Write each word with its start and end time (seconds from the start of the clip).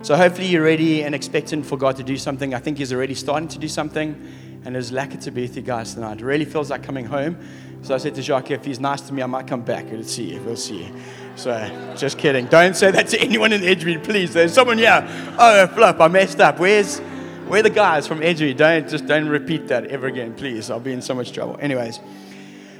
So 0.00 0.16
hopefully 0.16 0.46
you're 0.46 0.62
ready 0.62 1.02
and 1.02 1.14
expectant 1.14 1.66
for 1.66 1.76
God 1.76 1.96
to 1.96 2.04
do 2.04 2.16
something. 2.16 2.54
I 2.54 2.58
think 2.58 2.78
He's 2.78 2.92
already 2.92 3.14
starting 3.14 3.48
to 3.48 3.58
do 3.58 3.68
something. 3.68 4.14
And 4.64 4.74
be 4.74 5.42
with 5.42 5.56
you 5.56 5.62
guys 5.62 5.94
tonight. 5.94 6.20
It 6.20 6.24
really 6.24 6.44
feels 6.44 6.70
like 6.70 6.82
coming 6.82 7.06
home. 7.06 7.38
So 7.82 7.94
I 7.94 7.98
said 7.98 8.14
to 8.16 8.22
Jacques, 8.22 8.50
if 8.50 8.64
he's 8.64 8.80
nice 8.80 9.00
to 9.02 9.14
me, 9.14 9.22
I 9.22 9.26
might 9.26 9.46
come 9.46 9.62
back. 9.62 9.86
Let's 9.90 10.12
see. 10.12 10.38
We'll 10.40 10.56
see. 10.56 10.92
So 11.36 11.94
just 11.96 12.18
kidding. 12.18 12.46
Don't 12.46 12.76
say 12.76 12.90
that 12.90 13.08
to 13.08 13.20
anyone 13.20 13.52
in 13.52 13.62
Edgemead, 13.62 14.04
please. 14.04 14.34
There's 14.34 14.52
someone 14.52 14.78
here. 14.78 15.06
Oh, 15.38 15.66
flip, 15.68 16.00
I 16.00 16.08
messed 16.08 16.40
up. 16.40 16.58
Where's 16.58 16.98
where 17.46 17.62
the 17.62 17.70
guys 17.70 18.06
from 18.06 18.20
Edgemead? 18.20 18.56
Don't 18.56 18.88
just 18.88 19.06
don't 19.06 19.28
repeat 19.28 19.68
that 19.68 19.86
ever 19.86 20.06
again, 20.06 20.34
please. 20.34 20.70
I'll 20.70 20.80
be 20.80 20.92
in 20.92 21.00
so 21.00 21.14
much 21.14 21.32
trouble. 21.32 21.56
Anyways. 21.60 22.00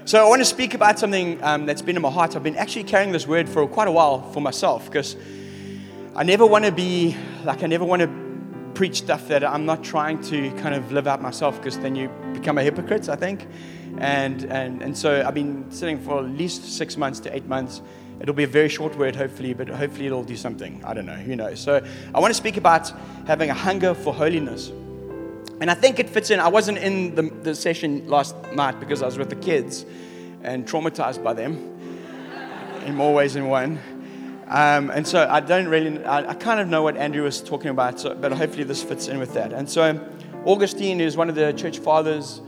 So 0.04 0.24
I 0.24 0.28
want 0.28 0.40
to 0.40 0.46
speak 0.46 0.74
about 0.74 0.98
something 0.98 1.42
um, 1.44 1.66
that's 1.66 1.82
been 1.82 1.96
in 1.96 2.02
my 2.02 2.10
heart. 2.10 2.34
I've 2.34 2.42
been 2.42 2.56
actually 2.56 2.84
carrying 2.84 3.12
this 3.12 3.26
word 3.26 3.48
for 3.48 3.66
quite 3.66 3.88
a 3.88 3.92
while 3.92 4.30
for 4.32 4.40
myself 4.40 4.86
because 4.86 5.16
I 6.18 6.24
never 6.24 6.44
want 6.44 6.64
to 6.64 6.72
be 6.72 7.16
like 7.44 7.62
I 7.62 7.68
never 7.68 7.84
want 7.84 8.02
to 8.02 8.08
preach 8.74 8.96
stuff 8.98 9.28
that 9.28 9.44
I'm 9.44 9.64
not 9.66 9.84
trying 9.84 10.20
to 10.22 10.50
kind 10.56 10.74
of 10.74 10.90
live 10.90 11.06
out 11.06 11.22
myself 11.22 11.58
because 11.58 11.78
then 11.78 11.94
you 11.94 12.08
become 12.32 12.58
a 12.58 12.62
hypocrite, 12.64 13.08
I 13.08 13.14
think. 13.14 13.46
And, 13.98 14.42
and, 14.46 14.82
and 14.82 14.98
so 14.98 15.22
I've 15.24 15.34
been 15.34 15.70
sitting 15.70 16.00
for 16.00 16.18
at 16.18 16.24
least 16.24 16.64
six 16.76 16.96
months 16.96 17.20
to 17.20 17.32
eight 17.32 17.46
months. 17.46 17.82
It'll 18.20 18.34
be 18.34 18.42
a 18.42 18.48
very 18.48 18.68
short 18.68 18.98
word, 18.98 19.14
hopefully, 19.14 19.54
but 19.54 19.68
hopefully 19.68 20.06
it'll 20.06 20.24
do 20.24 20.34
something. 20.36 20.82
I 20.84 20.92
don't 20.92 21.06
know, 21.06 21.14
who 21.14 21.36
knows. 21.36 21.60
So 21.60 21.86
I 22.12 22.18
want 22.18 22.32
to 22.32 22.36
speak 22.36 22.56
about 22.56 22.92
having 23.28 23.50
a 23.50 23.54
hunger 23.54 23.94
for 23.94 24.12
holiness. 24.12 24.70
And 25.60 25.70
I 25.70 25.74
think 25.74 26.00
it 26.00 26.10
fits 26.10 26.30
in. 26.30 26.40
I 26.40 26.48
wasn't 26.48 26.78
in 26.78 27.14
the, 27.14 27.30
the 27.44 27.54
session 27.54 28.08
last 28.08 28.34
night 28.54 28.80
because 28.80 29.04
I 29.04 29.06
was 29.06 29.18
with 29.18 29.30
the 29.30 29.36
kids 29.36 29.86
and 30.42 30.66
traumatized 30.66 31.22
by 31.22 31.34
them 31.34 31.78
in 32.86 32.96
more 32.96 33.14
ways 33.14 33.34
than 33.34 33.46
one. 33.46 33.78
Um, 34.48 34.90
and 34.90 35.06
so 35.06 35.26
I 35.28 35.40
don't 35.40 35.68
really, 35.68 36.02
I, 36.04 36.30
I, 36.30 36.34
kind 36.34 36.58
of 36.58 36.68
know 36.68 36.82
what 36.82 36.96
Andrew 36.96 37.22
was 37.22 37.42
talking 37.42 37.68
about, 37.68 38.00
so, 38.00 38.14
but 38.14 38.32
hopefully 38.32 38.64
this 38.64 38.82
fits 38.82 39.06
in 39.06 39.18
with 39.18 39.34
that. 39.34 39.52
And 39.52 39.68
so 39.68 40.00
Augustine, 40.46 40.98
who's 40.98 41.18
one 41.18 41.28
of 41.28 41.34
the 41.34 41.52
church 41.52 41.80
fathers, 41.80 42.40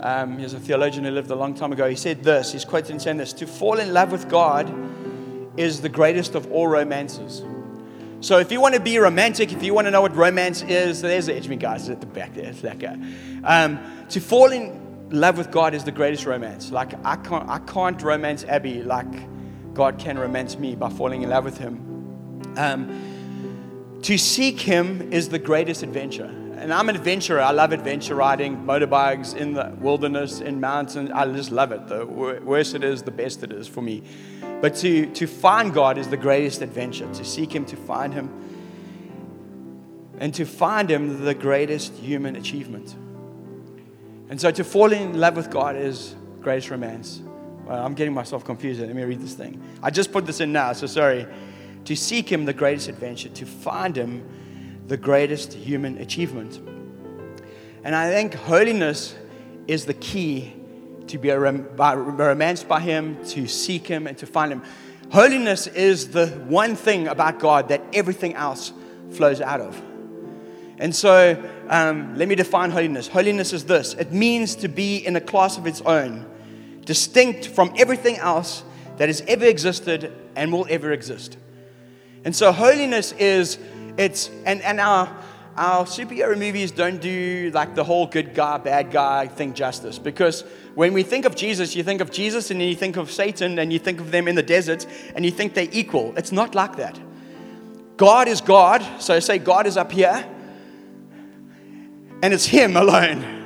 um, 0.00 0.38
he's 0.38 0.52
a 0.52 0.58
theologian 0.58 1.04
who 1.04 1.12
lived 1.12 1.30
a 1.30 1.36
long 1.36 1.54
time 1.54 1.72
ago, 1.72 1.88
he 1.88 1.94
said 1.94 2.24
this, 2.24 2.50
he's 2.52 2.64
quoted 2.64 2.90
in 2.90 2.98
saying 2.98 3.18
this, 3.18 3.32
to 3.34 3.46
fall 3.46 3.78
in 3.78 3.92
love 3.92 4.10
with 4.10 4.28
God 4.28 4.68
is 5.56 5.80
the 5.80 5.88
greatest 5.88 6.34
of 6.34 6.50
all 6.50 6.66
romances. 6.66 7.44
So 8.20 8.38
if 8.38 8.50
you 8.50 8.60
want 8.60 8.74
to 8.74 8.80
be 8.80 8.98
romantic, 8.98 9.52
if 9.52 9.62
you 9.62 9.74
want 9.74 9.86
to 9.86 9.92
know 9.92 10.00
what 10.00 10.16
romance 10.16 10.62
is, 10.62 11.02
there's 11.02 11.26
the 11.26 11.34
Edgemead 11.34 11.60
guys 11.60 11.88
at 11.88 12.00
the 12.00 12.06
back 12.06 12.34
there. 12.34 12.46
It's 12.46 12.62
that 12.62 12.80
guy. 12.80 12.98
Um, 13.44 13.78
to 14.08 14.20
fall 14.20 14.50
in 14.50 15.08
love 15.10 15.38
with 15.38 15.52
God 15.52 15.72
is 15.72 15.84
the 15.84 15.92
greatest 15.92 16.26
romance. 16.26 16.72
Like 16.72 16.94
I 17.04 17.14
can't, 17.14 17.48
I 17.48 17.60
can't 17.60 18.02
romance 18.02 18.42
Abby 18.42 18.82
like 18.82 19.06
God 19.78 19.96
can 19.96 20.18
romance 20.18 20.58
me 20.58 20.74
by 20.74 20.90
falling 20.90 21.22
in 21.22 21.30
love 21.30 21.44
with 21.44 21.56
Him. 21.56 22.52
Um, 22.56 24.00
to 24.02 24.18
seek 24.18 24.58
Him 24.58 25.12
is 25.12 25.28
the 25.28 25.38
greatest 25.38 25.84
adventure. 25.84 26.24
And 26.24 26.74
I'm 26.74 26.88
an 26.88 26.96
adventurer. 26.96 27.40
I 27.40 27.52
love 27.52 27.70
adventure 27.70 28.16
riding, 28.16 28.56
motorbikes 28.64 29.36
in 29.36 29.54
the 29.54 29.72
wilderness, 29.78 30.40
in 30.40 30.58
mountains. 30.58 31.12
I 31.14 31.26
just 31.26 31.52
love 31.52 31.70
it. 31.70 31.86
The 31.86 32.04
worse 32.04 32.74
it 32.74 32.82
is, 32.82 33.04
the 33.04 33.12
best 33.12 33.44
it 33.44 33.52
is 33.52 33.68
for 33.68 33.80
me. 33.80 34.02
But 34.60 34.74
to, 34.78 35.06
to 35.12 35.28
find 35.28 35.72
God 35.72 35.96
is 35.96 36.08
the 36.08 36.16
greatest 36.16 36.60
adventure, 36.60 37.06
to 37.14 37.24
seek 37.24 37.54
Him, 37.54 37.64
to 37.66 37.76
find 37.76 38.12
Him. 38.12 38.28
And 40.18 40.34
to 40.34 40.44
find 40.44 40.90
Him, 40.90 41.24
the 41.24 41.34
greatest 41.34 41.94
human 41.94 42.34
achievement. 42.34 42.96
And 44.28 44.40
so 44.40 44.50
to 44.50 44.64
fall 44.64 44.92
in 44.92 45.20
love 45.20 45.36
with 45.36 45.50
God 45.50 45.76
is 45.76 46.16
greatest 46.40 46.68
romance. 46.68 47.22
Well, 47.68 47.84
I'm 47.84 47.92
getting 47.92 48.14
myself 48.14 48.46
confused. 48.46 48.80
Let 48.80 48.94
me 48.94 49.02
read 49.02 49.20
this 49.20 49.34
thing. 49.34 49.60
I 49.82 49.90
just 49.90 50.10
put 50.10 50.24
this 50.24 50.40
in 50.40 50.52
now, 50.52 50.72
so 50.72 50.86
sorry. 50.86 51.26
To 51.84 51.94
seek 51.94 52.32
Him, 52.32 52.46
the 52.46 52.54
greatest 52.54 52.88
adventure. 52.88 53.28
To 53.28 53.44
find 53.44 53.94
Him, 53.94 54.26
the 54.86 54.96
greatest 54.96 55.52
human 55.52 55.98
achievement. 55.98 56.60
And 57.84 57.94
I 57.94 58.10
think 58.10 58.32
holiness 58.32 59.14
is 59.66 59.84
the 59.84 59.92
key 59.92 60.54
to 61.08 61.18
be 61.18 61.30
romanced 61.30 62.68
by 62.68 62.80
Him, 62.80 63.22
to 63.26 63.46
seek 63.46 63.86
Him, 63.86 64.06
and 64.06 64.16
to 64.16 64.26
find 64.26 64.50
Him. 64.50 64.62
Holiness 65.12 65.66
is 65.66 66.08
the 66.08 66.28
one 66.48 66.74
thing 66.74 67.06
about 67.06 67.38
God 67.38 67.68
that 67.68 67.82
everything 67.92 68.34
else 68.34 68.72
flows 69.10 69.42
out 69.42 69.60
of. 69.60 69.80
And 70.78 70.96
so, 70.96 71.36
um, 71.68 72.16
let 72.16 72.28
me 72.28 72.34
define 72.34 72.70
holiness. 72.70 73.08
Holiness 73.08 73.52
is 73.52 73.66
this 73.66 73.92
it 73.92 74.10
means 74.10 74.54
to 74.56 74.68
be 74.68 74.96
in 74.96 75.16
a 75.16 75.20
class 75.20 75.58
of 75.58 75.66
its 75.66 75.82
own, 75.82 76.24
distinct 76.88 77.46
from 77.46 77.70
everything 77.76 78.16
else 78.16 78.64
that 78.96 79.10
has 79.10 79.20
ever 79.28 79.44
existed 79.44 80.10
and 80.34 80.50
will 80.50 80.66
ever 80.70 80.90
exist. 80.90 81.36
And 82.24 82.34
so, 82.34 82.50
holiness 82.50 83.12
is, 83.12 83.58
it's, 83.98 84.30
and, 84.46 84.62
and 84.62 84.80
our, 84.80 85.14
our 85.54 85.84
superhero 85.84 86.36
movies 86.38 86.70
don't 86.70 86.98
do 86.98 87.50
like 87.52 87.74
the 87.74 87.84
whole 87.84 88.06
good 88.06 88.34
guy, 88.34 88.56
bad 88.56 88.90
guy 88.90 89.26
thing 89.26 89.52
justice 89.52 89.98
because 89.98 90.44
when 90.74 90.94
we 90.94 91.02
think 91.02 91.26
of 91.26 91.36
Jesus, 91.36 91.76
you 91.76 91.82
think 91.82 92.00
of 92.00 92.10
Jesus 92.10 92.50
and 92.50 92.58
then 92.58 92.68
you 92.68 92.74
think 92.74 92.96
of 92.96 93.10
Satan 93.10 93.58
and 93.58 93.70
you 93.70 93.78
think 93.78 94.00
of 94.00 94.10
them 94.10 94.26
in 94.26 94.34
the 94.34 94.42
desert 94.42 94.86
and 95.14 95.26
you 95.26 95.30
think 95.30 95.52
they're 95.52 95.68
equal. 95.70 96.14
It's 96.16 96.32
not 96.32 96.54
like 96.54 96.76
that. 96.76 96.98
God 97.98 98.28
is 98.28 98.40
God. 98.40 98.82
So 98.98 99.20
say 99.20 99.36
God 99.36 99.66
is 99.66 99.76
up 99.76 99.92
here 99.92 100.26
and 102.22 102.32
it's 102.32 102.46
Him 102.46 102.78
alone. 102.78 103.37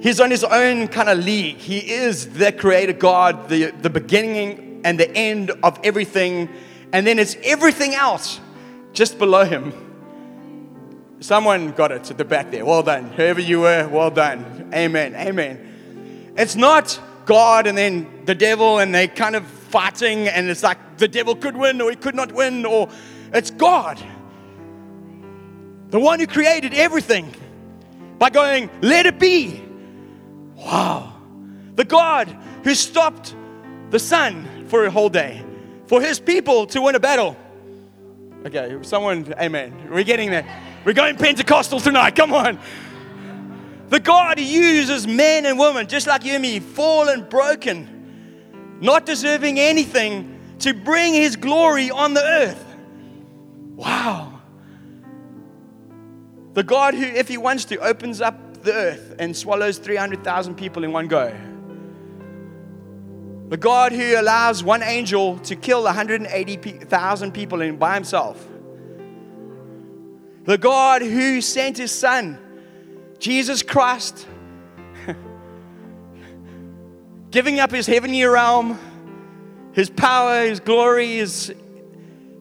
He's 0.00 0.20
on 0.20 0.30
His 0.30 0.44
own 0.44 0.88
kind 0.88 1.08
of 1.08 1.18
league. 1.18 1.56
He 1.56 1.78
is 1.78 2.34
the 2.34 2.52
creator 2.52 2.92
God, 2.92 3.48
the, 3.48 3.70
the 3.70 3.90
beginning 3.90 4.82
and 4.84 5.00
the 5.00 5.10
end 5.16 5.50
of 5.62 5.78
everything. 5.82 6.48
And 6.92 7.06
then 7.06 7.18
it's 7.18 7.36
everything 7.42 7.94
else 7.94 8.40
just 8.92 9.18
below 9.18 9.44
Him. 9.44 9.72
Someone 11.20 11.72
got 11.72 11.92
it 11.92 12.10
at 12.10 12.18
the 12.18 12.24
back 12.24 12.50
there. 12.50 12.64
Well 12.64 12.82
done. 12.82 13.10
Whoever 13.10 13.40
you 13.40 13.60
were, 13.60 13.88
well 13.88 14.10
done. 14.10 14.70
Amen. 14.74 15.14
Amen. 15.14 16.34
It's 16.36 16.56
not 16.56 17.00
God 17.24 17.66
and 17.66 17.76
then 17.76 18.24
the 18.26 18.34
devil 18.34 18.78
and 18.78 18.94
they 18.94 19.08
kind 19.08 19.34
of 19.34 19.46
fighting 19.46 20.28
and 20.28 20.48
it's 20.48 20.62
like 20.62 20.98
the 20.98 21.08
devil 21.08 21.34
could 21.34 21.56
win 21.56 21.80
or 21.80 21.90
he 21.90 21.96
could 21.96 22.14
not 22.14 22.32
win 22.32 22.64
or 22.64 22.88
it's 23.32 23.50
God. 23.50 24.02
The 25.88 26.00
one 26.00 26.20
who 26.20 26.26
created 26.26 26.74
everything 26.74 27.34
by 28.18 28.30
going, 28.30 28.70
let 28.82 29.06
it 29.06 29.18
be. 29.18 29.65
Wow. 30.66 31.12
The 31.76 31.84
God 31.84 32.28
who 32.64 32.74
stopped 32.74 33.36
the 33.90 34.00
sun 34.00 34.66
for 34.66 34.84
a 34.84 34.90
whole 34.90 35.08
day 35.08 35.44
for 35.86 36.00
his 36.00 36.18
people 36.18 36.66
to 36.66 36.82
win 36.82 36.96
a 36.96 37.00
battle. 37.00 37.36
Okay, 38.44 38.76
someone, 38.82 39.32
amen. 39.40 39.88
We're 39.90 40.02
getting 40.02 40.30
there. 40.30 40.44
We're 40.84 40.92
going 40.92 41.16
Pentecostal 41.16 41.78
tonight. 41.78 42.16
Come 42.16 42.32
on. 42.32 42.58
The 43.90 44.00
God 44.00 44.40
uses 44.40 45.06
men 45.06 45.46
and 45.46 45.56
women, 45.56 45.86
just 45.86 46.08
like 46.08 46.24
you 46.24 46.32
and 46.32 46.42
me, 46.42 46.58
fallen, 46.58 47.28
broken, 47.28 48.78
not 48.80 49.06
deserving 49.06 49.60
anything, 49.60 50.32
to 50.60 50.74
bring 50.74 51.14
his 51.14 51.36
glory 51.36 51.92
on 51.92 52.14
the 52.14 52.24
earth. 52.24 52.64
Wow. 53.76 54.40
The 56.54 56.64
God 56.64 56.94
who, 56.94 57.04
if 57.04 57.28
he 57.28 57.36
wants 57.36 57.66
to, 57.66 57.78
opens 57.78 58.20
up 58.20 58.45
the 58.66 58.74
earth 58.74 59.14
and 59.18 59.34
swallows 59.34 59.78
300,000 59.78 60.54
people 60.56 60.84
in 60.84 60.92
one 60.92 61.08
go. 61.08 61.34
The 63.48 63.56
God 63.56 63.92
who 63.92 64.20
allows 64.20 64.62
one 64.62 64.82
angel 64.82 65.38
to 65.38 65.56
kill 65.56 65.84
180,000 65.84 67.32
people 67.32 67.62
in, 67.62 67.76
by 67.76 67.94
himself. 67.94 68.46
The 70.44 70.58
God 70.58 71.02
who 71.02 71.40
sent 71.40 71.78
his 71.78 71.92
son 71.92 72.38
Jesus 73.18 73.62
Christ 73.62 74.26
giving 77.30 77.60
up 77.60 77.70
his 77.70 77.86
heavenly 77.86 78.22
realm, 78.24 78.78
his 79.72 79.88
power, 79.88 80.44
his 80.44 80.60
glory, 80.60 81.18
is 81.18 81.54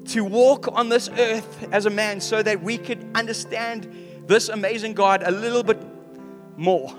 to 0.08 0.24
walk 0.24 0.68
on 0.72 0.90
this 0.90 1.10
earth 1.18 1.68
as 1.72 1.86
a 1.86 1.90
man 1.90 2.20
so 2.20 2.44
that 2.44 2.62
we 2.62 2.78
could 2.78 3.06
understand 3.16 4.24
this 4.28 4.50
amazing 4.50 4.94
God 4.94 5.24
a 5.26 5.32
little 5.32 5.64
bit 5.64 5.80
more. 6.58 6.94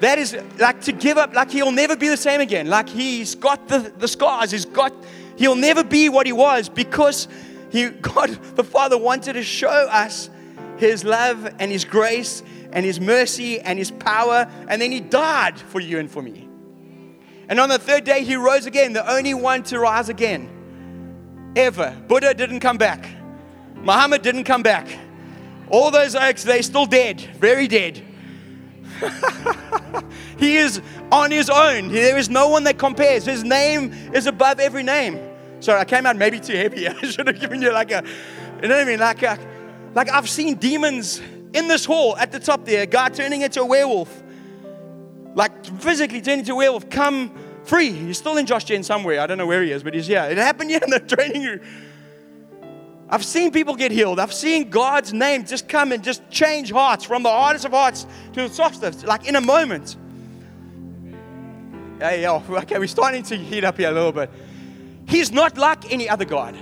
That 0.00 0.18
is 0.18 0.36
like 0.58 0.82
to 0.82 0.92
give 0.92 1.16
up, 1.16 1.34
like 1.34 1.50
he'll 1.50 1.72
never 1.72 1.96
be 1.96 2.08
the 2.08 2.16
same 2.16 2.40
again. 2.40 2.68
Like 2.68 2.88
he's 2.88 3.34
got 3.34 3.68
the, 3.68 3.92
the 3.96 4.08
scars, 4.08 4.50
he's 4.50 4.66
got, 4.66 4.92
he'll 5.36 5.56
never 5.56 5.82
be 5.82 6.08
what 6.08 6.26
he 6.26 6.32
was 6.32 6.68
because 6.68 7.28
he, 7.70 7.88
God 7.90 8.30
the 8.56 8.64
Father 8.64 8.98
wanted 8.98 9.34
to 9.34 9.42
show 9.42 9.68
us 9.68 10.30
his 10.78 11.04
love 11.04 11.54
and 11.58 11.70
His 11.70 11.84
grace 11.84 12.42
and 12.72 12.84
His 12.84 13.00
mercy 13.00 13.60
and 13.60 13.78
His 13.78 13.90
power. 13.90 14.50
And 14.68 14.80
then 14.80 14.92
He 14.92 15.00
died 15.00 15.58
for 15.58 15.80
you 15.80 15.98
and 15.98 16.10
for 16.10 16.22
me. 16.22 16.48
And 17.48 17.60
on 17.60 17.68
the 17.68 17.78
third 17.78 18.04
day, 18.04 18.24
He 18.24 18.36
rose 18.36 18.66
again, 18.66 18.92
the 18.92 19.10
only 19.10 19.34
one 19.34 19.62
to 19.64 19.78
rise 19.78 20.08
again 20.08 20.50
ever. 21.56 21.96
Buddha 22.06 22.34
didn't 22.34 22.60
come 22.60 22.78
back, 22.78 23.08
Muhammad 23.76 24.22
didn't 24.22 24.44
come 24.44 24.62
back. 24.62 24.86
All 25.70 25.90
those 25.90 26.14
oaks, 26.14 26.44
they're 26.44 26.62
still 26.62 26.86
dead, 26.86 27.20
very 27.38 27.66
dead. 27.66 28.02
he 30.38 30.56
is 30.56 30.80
on 31.10 31.30
his 31.30 31.50
own. 31.50 31.88
There 31.88 32.16
is 32.16 32.28
no 32.28 32.48
one 32.48 32.64
that 32.64 32.78
compares. 32.78 33.24
His 33.24 33.44
name 33.44 33.92
is 34.12 34.26
above 34.26 34.60
every 34.60 34.82
name. 34.82 35.18
Sorry, 35.60 35.80
I 35.80 35.84
came 35.84 36.06
out 36.06 36.16
maybe 36.16 36.40
too 36.40 36.56
heavy. 36.56 36.88
I 36.88 36.94
should 37.02 37.26
have 37.26 37.40
given 37.40 37.60
you 37.60 37.72
like 37.72 37.90
a, 37.90 38.02
you 38.62 38.68
know 38.68 38.76
what 38.76 38.82
I 38.82 38.90
mean? 38.90 39.00
Like, 39.00 39.22
a, 39.22 39.38
like 39.94 40.10
I've 40.10 40.28
seen 40.28 40.54
demons 40.54 41.20
in 41.52 41.68
this 41.68 41.84
hall 41.84 42.16
at 42.16 42.32
the 42.32 42.38
top 42.38 42.64
there, 42.64 42.82
a 42.82 42.86
guy 42.86 43.08
turning 43.08 43.42
into 43.42 43.60
a 43.60 43.66
werewolf. 43.66 44.22
Like 45.34 45.66
physically 45.80 46.20
turning 46.20 46.40
into 46.40 46.52
a 46.52 46.56
werewolf, 46.56 46.88
come 46.88 47.32
free. 47.64 47.90
He's 47.90 48.18
still 48.18 48.36
in 48.36 48.46
Josh 48.46 48.64
Gen 48.64 48.82
somewhere. 48.82 49.20
I 49.20 49.26
don't 49.26 49.38
know 49.38 49.46
where 49.46 49.62
he 49.62 49.72
is, 49.72 49.82
but 49.82 49.94
he's 49.94 50.06
here. 50.06 50.22
It 50.22 50.38
happened 50.38 50.70
here 50.70 50.80
in 50.82 50.90
the 50.90 51.00
training 51.16 51.42
room. 51.42 51.60
I've 53.08 53.24
seen 53.24 53.52
people 53.52 53.76
get 53.76 53.92
healed. 53.92 54.18
I've 54.18 54.32
seen 54.32 54.68
God's 54.68 55.12
name 55.12 55.44
just 55.44 55.68
come 55.68 55.92
and 55.92 56.02
just 56.02 56.28
change 56.28 56.72
hearts 56.72 57.04
from 57.04 57.22
the 57.22 57.30
hardest 57.30 57.64
of 57.64 57.72
hearts 57.72 58.06
to 58.32 58.48
the 58.48 58.48
softest, 58.48 59.04
like 59.06 59.28
in 59.28 59.36
a 59.36 59.40
moment. 59.40 59.96
Hey, 62.00 62.22
yo, 62.22 62.42
okay, 62.50 62.78
we're 62.78 62.88
starting 62.88 63.22
to 63.24 63.36
heat 63.36 63.64
up 63.64 63.76
here 63.76 63.90
a 63.90 63.92
little 63.92 64.12
bit. 64.12 64.30
He's 65.06 65.30
not 65.30 65.56
like 65.56 65.92
any 65.92 66.08
other 66.08 66.24
God. 66.24 66.56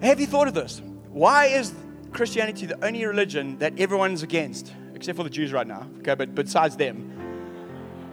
Have 0.00 0.18
you 0.18 0.26
thought 0.26 0.48
of 0.48 0.54
this? 0.54 0.80
Why 1.10 1.46
is 1.46 1.74
Christianity 2.10 2.66
the 2.66 2.82
only 2.84 3.04
religion 3.04 3.58
that 3.58 3.78
everyone's 3.78 4.22
against, 4.22 4.72
except 4.94 5.16
for 5.16 5.24
the 5.24 5.30
Jews 5.30 5.52
right 5.52 5.66
now? 5.66 5.86
Okay, 5.98 6.14
but 6.14 6.34
besides 6.34 6.74
them, 6.74 7.10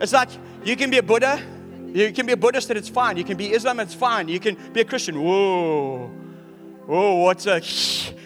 it's 0.01 0.13
like 0.13 0.29
you 0.65 0.75
can 0.75 0.91
be 0.91 0.97
a 0.97 1.03
Buddha, 1.03 1.41
you 1.93 2.11
can 2.11 2.25
be 2.25 2.33
a 2.33 2.37
Buddhist 2.37 2.69
and 2.69 2.77
it's 2.77 2.89
fine. 2.89 3.17
You 3.17 3.23
can 3.23 3.37
be 3.37 3.51
Islam, 3.53 3.79
and 3.79 3.87
it's 3.87 3.95
fine. 3.95 4.27
You 4.27 4.39
can 4.39 4.57
be 4.73 4.81
a 4.81 4.85
Christian. 4.85 5.21
Whoa, 5.21 6.07
whoa, 6.85 7.15
what's 7.15 7.45
a, 7.47 7.61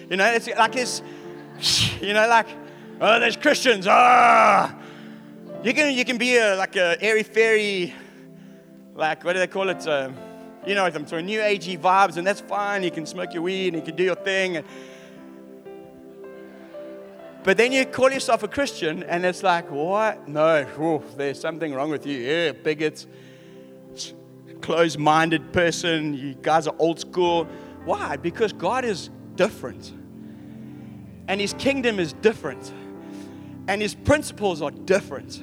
you 0.10 0.18
know, 0.18 0.26
it's 0.26 0.48
like 0.48 0.74
this, 0.74 1.02
you 2.02 2.14
know, 2.14 2.28
like, 2.28 2.48
oh, 3.00 3.20
there's 3.20 3.38
Christians. 3.38 3.88
Ah, 3.90 4.76
you 5.64 5.74
can 5.74 5.94
you 5.94 6.06
can 6.06 6.18
be 6.18 6.38
a 6.38 6.56
like 6.56 6.76
a 6.76 7.02
airy 7.02 7.24
fairy, 7.24 7.94
like 8.96 9.24
what 9.24 9.34
do 9.34 9.40
they 9.40 9.48
call 9.48 9.70
it? 9.70 9.88
Um, 9.88 10.16
you 10.66 10.76
know 10.76 10.90
so 11.06 11.20
new 11.20 11.40
agey 11.40 11.80
vibes, 11.80 12.18
and 12.18 12.26
that's 12.26 12.42
fine. 12.42 12.84
You 12.84 12.92
can 12.92 13.06
smoke 13.06 13.34
your 13.34 13.44
weed 13.44 13.74
and 13.74 13.78
you 13.78 13.82
can 13.82 13.96
do 13.96 14.04
your 14.04 14.16
thing. 14.16 14.58
And, 14.58 14.66
but 17.44 17.58
then 17.58 17.74
you 17.74 17.86
call 17.86 18.10
yourself 18.10 18.44
a 18.44 18.48
Christian, 18.48 19.04
and 19.04 19.26
it's 19.26 19.44
like, 19.44 19.70
what? 19.70 20.30
No, 20.30 21.04
there's 21.18 21.40
something 21.40 21.74
wrong 21.74 21.90
with 21.90 22.06
you. 22.06 22.18
Yeah, 22.20 22.52
bigots 22.54 23.06
closed 24.64 24.98
minded 24.98 25.54
person. 25.54 26.16
You 26.16 26.34
guys 26.42 26.68
are 26.68 26.76
old 26.80 27.00
school. 27.00 27.46
Why? 27.86 28.16
Because 28.16 28.54
God 28.54 28.86
is 28.86 29.12
different. 29.36 29.94
And 31.28 31.40
His 31.40 31.54
kingdom 31.54 32.00
is 32.00 32.14
different. 32.14 32.74
And 33.68 33.82
His 33.82 33.94
principles 33.94 34.62
are 34.62 34.72
different. 34.72 35.42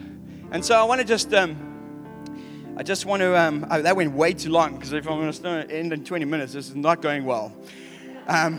And 0.51 0.65
so 0.65 0.75
I 0.75 0.83
want 0.83 1.01
to 1.01 1.07
just, 1.07 1.33
um, 1.33 2.75
I 2.77 2.83
just 2.83 3.07
want 3.07 3.21
to, 3.21 3.39
um, 3.39 3.67
oh, 3.71 3.83
that 3.83 3.95
went 3.95 4.13
way 4.13 4.33
too 4.33 4.51
long 4.51 4.75
because 4.75 4.93
if 4.93 5.07
I'm 5.07 5.21
going 5.21 5.31
to 5.31 5.71
end 5.71 5.93
in 5.93 6.03
20 6.03 6.25
minutes, 6.25 6.55
this 6.55 6.71
is 6.71 6.75
not 6.75 7.03
going 7.03 7.25
well. 7.25 7.53
Um, 8.27 8.59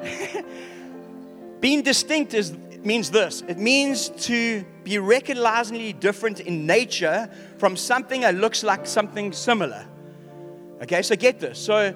being 1.60 1.82
distinct 1.82 2.34
is, 2.34 2.56
means 2.84 3.10
this 3.10 3.42
it 3.48 3.58
means 3.58 4.08
to 4.08 4.64
be 4.84 4.98
recognizably 4.98 5.92
different 5.92 6.40
in 6.40 6.66
nature 6.66 7.30
from 7.58 7.76
something 7.76 8.22
that 8.22 8.34
looks 8.34 8.62
like 8.62 8.86
something 8.86 9.32
similar. 9.32 9.86
Okay, 10.82 11.02
so 11.02 11.14
get 11.14 11.40
this. 11.40 11.58
So 11.58 11.94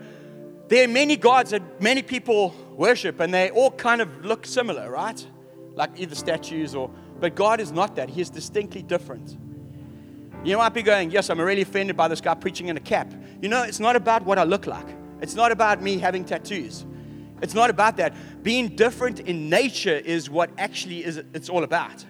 there 0.69 0.85
are 0.85 0.89
many 0.89 1.17
gods 1.17 1.51
that 1.51 1.81
many 1.81 2.03
people 2.03 2.55
worship, 2.73 3.21
and 3.21 3.33
they 3.33 3.51
all 3.51 3.71
kind 3.71 4.01
of 4.01 4.25
look 4.25 4.47
similar, 4.47 4.91
right? 4.91 5.27
Like 5.75 5.91
either 5.97 6.15
statues 6.15 6.75
or, 6.75 6.91
but 7.21 7.35
God 7.35 7.61
is 7.61 7.73
not 7.73 7.97
that. 7.97 8.11
He 8.11 8.21
is 8.21 8.31
distinctly 8.31 8.83
different. 8.83 9.37
You 10.45 10.59
might 10.59 10.75
be 10.75 10.83
going, 10.83 11.11
Yes, 11.11 11.31
I'm 11.31 11.41
really 11.41 11.63
offended 11.63 11.97
by 11.97 12.09
this 12.09 12.21
guy 12.21 12.35
preaching 12.35 12.69
in 12.69 12.77
a 12.77 12.81
cap. 12.81 13.13
You 13.41 13.49
know, 13.49 13.63
it's 13.63 13.81
not 13.81 13.97
about 13.97 14.25
what 14.25 14.39
I 14.39 14.45
look 14.45 14.67
like, 14.67 14.87
it's 15.21 15.35
not 15.35 15.53
about 15.53 15.83
me 15.83 15.99
having 15.99 16.25
tattoos. 16.25 16.85
It's 17.45 17.53
not 17.53 17.69
about 17.69 17.99
that. 17.99 18.15
Being 18.43 18.75
different 18.75 19.21
in 19.21 19.51
nature 19.51 19.95
is 19.95 20.31
what 20.31 20.51
actually 20.57 21.05
is 21.05 21.19
it's 21.35 21.51
all 21.51 21.63
about. 21.63 22.03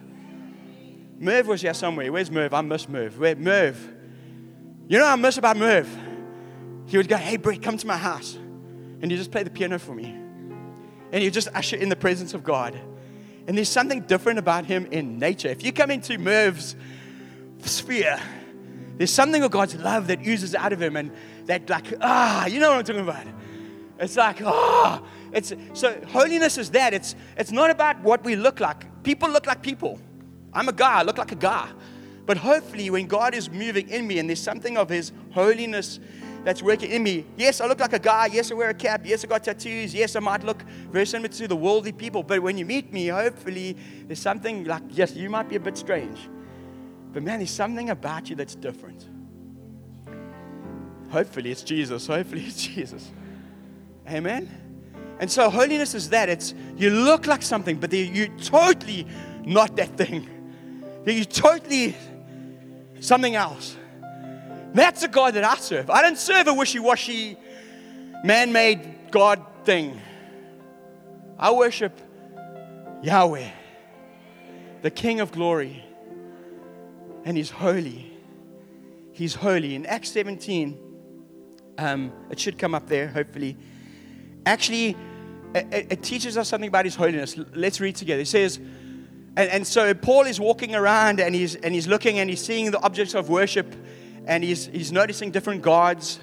Merv 1.18 1.48
was 1.48 1.60
here 1.60 1.74
somewhere. 1.74 2.12
Where's 2.12 2.30
Merv? 2.30 2.54
I 2.54 2.60
miss 2.60 2.88
Merv. 2.88 3.18
Where 3.18 3.34
Merv? 3.34 3.92
You 4.86 4.98
know 4.98 5.06
I 5.06 5.16
miss 5.16 5.36
about 5.36 5.56
Merv? 5.56 5.88
He 6.86 6.96
would 6.96 7.08
go, 7.08 7.16
Hey 7.16 7.36
Bret, 7.36 7.60
come 7.62 7.76
to 7.76 7.86
my 7.86 7.96
house. 7.96 8.36
And 9.02 9.10
you 9.10 9.16
just 9.16 9.32
play 9.32 9.42
the 9.42 9.50
piano 9.50 9.80
for 9.80 9.92
me. 9.92 10.06
And 11.10 11.24
you 11.24 11.32
just 11.32 11.48
usher 11.52 11.76
in 11.76 11.88
the 11.88 11.96
presence 11.96 12.32
of 12.32 12.44
God. 12.44 12.78
And 13.48 13.56
there's 13.56 13.68
something 13.68 14.02
different 14.02 14.38
about 14.38 14.66
him 14.66 14.86
in 14.86 15.18
nature. 15.18 15.48
If 15.48 15.64
you 15.64 15.72
come 15.72 15.90
into 15.90 16.16
Merv's 16.16 16.76
sphere, 17.58 18.20
there's 18.98 19.12
something 19.12 19.42
of 19.42 19.50
God's 19.50 19.74
love 19.74 20.06
that 20.06 20.24
oozes 20.24 20.54
out 20.54 20.72
of 20.72 20.80
him 20.80 20.94
and 20.94 21.10
that 21.46 21.68
like, 21.68 21.86
ah, 22.00 22.46
you 22.46 22.60
know 22.60 22.70
what 22.70 22.78
I'm 22.78 22.84
talking 22.84 23.02
about. 23.02 23.26
It's 23.98 24.16
like, 24.16 24.42
ah, 24.42 25.02
it's 25.32 25.52
so 25.72 26.00
holiness 26.08 26.58
is 26.58 26.70
that. 26.70 26.94
It's 26.94 27.14
it's 27.36 27.52
not 27.52 27.70
about 27.70 28.00
what 28.00 28.24
we 28.24 28.36
look 28.36 28.60
like. 28.60 29.02
People 29.02 29.30
look 29.30 29.46
like 29.46 29.62
people. 29.62 30.00
I'm 30.52 30.68
a 30.68 30.72
guy, 30.72 31.00
I 31.00 31.02
look 31.02 31.18
like 31.18 31.32
a 31.32 31.36
guy. 31.36 31.68
But 32.26 32.38
hopefully 32.38 32.88
when 32.90 33.06
God 33.06 33.34
is 33.34 33.50
moving 33.50 33.88
in 33.88 34.06
me 34.06 34.18
and 34.18 34.28
there's 34.28 34.40
something 34.42 34.78
of 34.78 34.88
his 34.88 35.12
holiness 35.32 36.00
that's 36.44 36.62
working 36.62 36.90
in 36.90 37.02
me. 37.02 37.24
Yes, 37.36 37.60
I 37.60 37.66
look 37.66 37.80
like 37.80 37.92
a 37.92 37.98
guy. 37.98 38.26
Yes, 38.26 38.50
I 38.50 38.54
wear 38.54 38.70
a 38.70 38.74
cap. 38.74 39.02
Yes, 39.04 39.24
I 39.24 39.28
got 39.28 39.44
tattoos. 39.44 39.94
Yes, 39.94 40.14
I 40.14 40.20
might 40.20 40.44
look 40.44 40.62
very 40.90 41.06
similar 41.06 41.28
to 41.28 41.48
the 41.48 41.56
worldly 41.56 41.92
people. 41.92 42.22
But 42.22 42.40
when 42.40 42.58
you 42.58 42.66
meet 42.66 42.92
me, 42.92 43.08
hopefully 43.08 43.76
there's 44.06 44.20
something 44.20 44.64
like, 44.64 44.82
yes, 44.90 45.14
you 45.14 45.30
might 45.30 45.48
be 45.48 45.56
a 45.56 45.60
bit 45.60 45.76
strange. 45.76 46.28
But 47.12 47.22
man, 47.22 47.38
there's 47.38 47.50
something 47.50 47.90
about 47.90 48.28
you 48.28 48.36
that's 48.36 48.54
different. 48.54 49.06
Hopefully 51.10 51.50
it's 51.50 51.62
Jesus. 51.62 52.06
Hopefully 52.06 52.44
it's 52.46 52.62
Jesus. 52.66 53.10
Amen. 54.08 54.50
And 55.18 55.30
so 55.30 55.48
holiness 55.48 55.94
is 55.94 56.10
that. 56.10 56.28
It's 56.28 56.54
you 56.76 56.90
look 56.90 57.26
like 57.26 57.42
something, 57.42 57.76
but 57.76 57.92
you're 57.92 58.28
totally 58.38 59.06
not 59.44 59.76
that 59.76 59.96
thing. 59.96 60.28
You're 61.06 61.24
totally 61.24 61.94
something 63.00 63.34
else. 63.34 63.76
That's 64.72 65.02
a 65.02 65.08
God 65.08 65.34
that 65.34 65.44
I 65.44 65.56
serve. 65.56 65.88
I 65.88 66.02
don't 66.02 66.18
serve 66.18 66.48
a 66.48 66.54
wishy 66.54 66.80
washy, 66.80 67.36
man 68.24 68.52
made 68.52 69.10
God 69.10 69.44
thing. 69.64 70.00
I 71.38 71.52
worship 71.52 71.98
Yahweh, 73.02 73.50
the 74.82 74.90
King 74.90 75.20
of 75.20 75.30
glory. 75.30 75.84
And 77.24 77.36
He's 77.36 77.50
holy. 77.50 78.12
He's 79.12 79.34
holy. 79.34 79.74
In 79.74 79.86
Acts 79.86 80.10
17, 80.10 80.78
um, 81.78 82.12
it 82.30 82.38
should 82.38 82.58
come 82.58 82.74
up 82.74 82.88
there, 82.88 83.08
hopefully. 83.08 83.56
Actually, 84.46 84.96
it, 85.54 85.86
it, 85.90 86.02
teaches 86.02 86.36
us 86.36 86.48
something 86.48 86.68
about 86.68 86.84
His 86.84 86.94
holiness. 86.94 87.36
Let's 87.54 87.80
read 87.80 87.96
together. 87.96 88.22
It 88.22 88.28
says, 88.28 88.58
and, 89.36 89.50
and 89.50 89.66
so 89.66 89.94
Paul 89.94 90.24
is 90.24 90.38
walking 90.38 90.74
around 90.74 91.20
and 91.20 91.34
he's, 91.34 91.54
and 91.54 91.74
he's 91.74 91.86
looking 91.86 92.18
and 92.18 92.28
he's 92.28 92.44
seeing 92.44 92.70
the 92.70 92.80
objects 92.80 93.14
of 93.14 93.28
worship 93.28 93.74
and 94.26 94.42
he's, 94.44 94.66
he's 94.66 94.92
noticing 94.92 95.30
different 95.30 95.62
gods. 95.62 96.20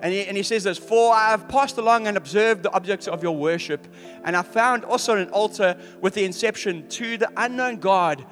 And 0.00 0.12
he, 0.12 0.24
and 0.26 0.36
he 0.36 0.42
says 0.42 0.64
this 0.64 0.78
For 0.78 1.14
I 1.14 1.30
have 1.30 1.48
passed 1.48 1.78
along 1.78 2.08
and 2.08 2.16
observed 2.16 2.64
the 2.64 2.72
objects 2.72 3.06
of 3.06 3.22
your 3.22 3.36
worship, 3.36 3.86
and 4.24 4.36
I 4.36 4.42
found 4.42 4.84
also 4.84 5.16
an 5.16 5.28
altar 5.30 5.78
with 6.00 6.14
the 6.14 6.24
inscription 6.24 6.88
to 6.88 7.16
the 7.16 7.30
unknown 7.36 7.76
God. 7.76 8.26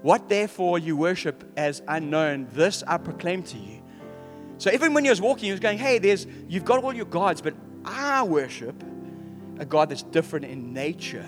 What 0.00 0.28
therefore 0.28 0.78
you 0.78 0.96
worship 0.96 1.44
as 1.56 1.82
unknown, 1.86 2.48
this 2.52 2.82
I 2.88 2.96
proclaim 2.96 3.42
to 3.44 3.58
you. 3.58 3.82
So 4.56 4.70
even 4.72 4.94
when 4.94 5.04
he 5.04 5.10
was 5.10 5.20
walking, 5.20 5.44
he 5.44 5.50
was 5.50 5.60
going, 5.60 5.76
Hey, 5.76 5.98
there's 5.98 6.26
you've 6.48 6.64
got 6.64 6.82
all 6.82 6.94
your 6.94 7.04
gods, 7.04 7.42
but 7.42 7.54
I 7.84 8.22
worship 8.22 8.82
a 9.58 9.64
God 9.64 9.90
that's 9.90 10.02
different 10.02 10.46
in 10.46 10.72
nature 10.72 11.26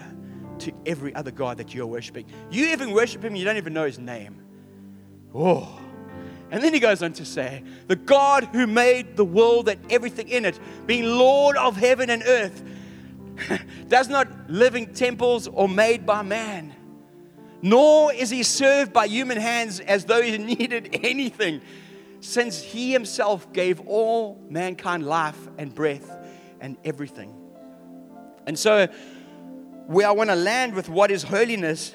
to 0.60 0.72
every 0.86 1.14
other 1.14 1.30
God 1.30 1.58
that 1.58 1.74
you're 1.74 1.86
worshiping. 1.86 2.26
You 2.50 2.66
even 2.66 2.92
worship 2.92 3.24
him, 3.24 3.34
you 3.34 3.44
don't 3.44 3.56
even 3.56 3.72
know 3.72 3.86
his 3.86 3.98
name. 3.98 4.42
Oh. 5.34 5.80
And 6.50 6.62
then 6.62 6.72
he 6.72 6.80
goes 6.80 7.02
on 7.02 7.12
to 7.14 7.24
say, 7.24 7.64
The 7.88 7.96
God 7.96 8.44
who 8.52 8.66
made 8.66 9.16
the 9.16 9.24
world 9.24 9.68
and 9.68 9.80
everything 9.90 10.28
in 10.28 10.44
it, 10.44 10.58
being 10.86 11.04
Lord 11.04 11.56
of 11.56 11.76
heaven 11.76 12.10
and 12.10 12.22
earth, 12.24 12.62
does 13.88 14.08
not 14.08 14.28
live 14.48 14.76
in 14.76 14.94
temples 14.94 15.48
or 15.48 15.68
made 15.68 16.06
by 16.06 16.22
man, 16.22 16.72
nor 17.62 18.12
is 18.12 18.30
he 18.30 18.42
served 18.44 18.92
by 18.92 19.06
human 19.06 19.38
hands 19.38 19.80
as 19.80 20.04
though 20.04 20.22
he 20.22 20.38
needed 20.56 21.00
anything, 21.02 21.60
since 22.20 22.62
he 22.62 22.92
himself 22.92 23.52
gave 23.52 23.80
all 23.80 24.40
mankind 24.48 25.04
life 25.04 25.48
and 25.58 25.74
breath 25.74 26.23
and 26.60 26.76
everything. 26.84 27.34
And 28.46 28.58
so, 28.58 28.86
where 29.86 30.06
I 30.06 30.12
want 30.12 30.30
to 30.30 30.36
land 30.36 30.74
with 30.74 30.88
what 30.88 31.10
is 31.10 31.22
holiness 31.22 31.94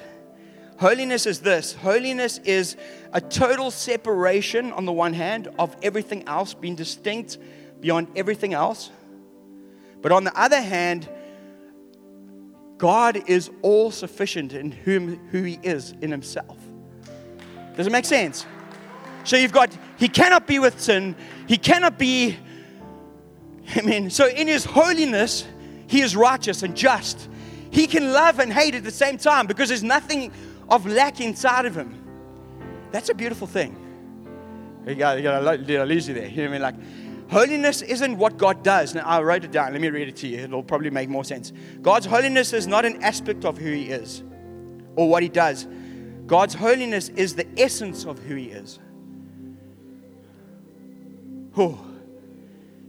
Holiness 0.80 1.26
is 1.26 1.40
this 1.40 1.74
holiness 1.74 2.38
is 2.38 2.74
a 3.12 3.20
total 3.20 3.70
separation, 3.70 4.72
on 4.72 4.86
the 4.86 4.92
one 4.92 5.12
hand, 5.12 5.48
of 5.58 5.76
everything 5.82 6.26
else, 6.26 6.54
being 6.54 6.74
distinct 6.74 7.36
beyond 7.80 8.08
everything 8.16 8.54
else. 8.54 8.90
But 10.00 10.10
on 10.10 10.24
the 10.24 10.34
other 10.40 10.60
hand, 10.60 11.06
God 12.78 13.28
is 13.28 13.50
all 13.60 13.90
sufficient 13.90 14.54
in 14.54 14.72
whom, 14.72 15.18
who 15.28 15.42
He 15.42 15.60
is 15.62 15.92
in 16.00 16.10
Himself. 16.10 16.56
Does 17.76 17.86
it 17.86 17.92
make 17.92 18.06
sense? 18.06 18.46
So 19.24 19.36
you've 19.36 19.52
got, 19.52 19.76
he 19.98 20.08
cannot 20.08 20.46
be 20.46 20.58
with 20.58 20.80
sin. 20.80 21.14
He 21.46 21.58
cannot 21.58 21.98
be, 21.98 22.38
I 23.76 23.82
mean, 23.82 24.10
so 24.10 24.26
in 24.26 24.48
his 24.48 24.64
holiness, 24.64 25.46
he 25.86 26.00
is 26.00 26.16
righteous 26.16 26.62
and 26.62 26.76
just. 26.76 27.28
He 27.70 27.86
can 27.86 28.12
love 28.12 28.38
and 28.38 28.52
hate 28.52 28.74
at 28.74 28.84
the 28.84 28.90
same 28.90 29.16
time 29.16 29.46
because 29.46 29.68
there's 29.68 29.82
nothing 29.82 30.32
of 30.68 30.86
lack 30.86 31.20
inside 31.20 31.66
of 31.66 31.76
him. 31.76 31.96
That's 32.90 33.08
a 33.08 33.14
beautiful 33.14 33.46
thing. 33.46 33.76
You 34.86 34.94
got, 34.94 35.18
you 35.18 35.22
got 35.22 35.60
lose 35.88 36.08
you 36.08 36.14
there. 36.14 36.26
You 36.26 36.36
know 36.36 36.42
what 36.42 36.48
I 36.48 36.52
mean? 36.52 36.62
Like, 36.62 37.30
holiness 37.30 37.82
isn't 37.82 38.16
what 38.18 38.38
God 38.38 38.64
does. 38.64 38.94
Now, 38.94 39.04
I 39.04 39.22
wrote 39.22 39.44
it 39.44 39.52
down. 39.52 39.72
Let 39.72 39.80
me 39.80 39.88
read 39.88 40.08
it 40.08 40.16
to 40.16 40.26
you. 40.26 40.38
It'll 40.38 40.62
probably 40.62 40.90
make 40.90 41.08
more 41.08 41.24
sense. 41.24 41.52
God's 41.80 42.06
holiness 42.06 42.52
is 42.52 42.66
not 42.66 42.84
an 42.84 43.02
aspect 43.02 43.44
of 43.44 43.58
who 43.58 43.70
He 43.70 43.90
is 43.90 44.24
or 44.96 45.08
what 45.08 45.22
He 45.22 45.28
does. 45.28 45.68
God's 46.26 46.54
holiness 46.54 47.08
is 47.10 47.34
the 47.34 47.46
essence 47.56 48.04
of 48.04 48.18
who 48.20 48.34
He 48.34 48.46
is. 48.46 48.80
Oh. 51.56 51.86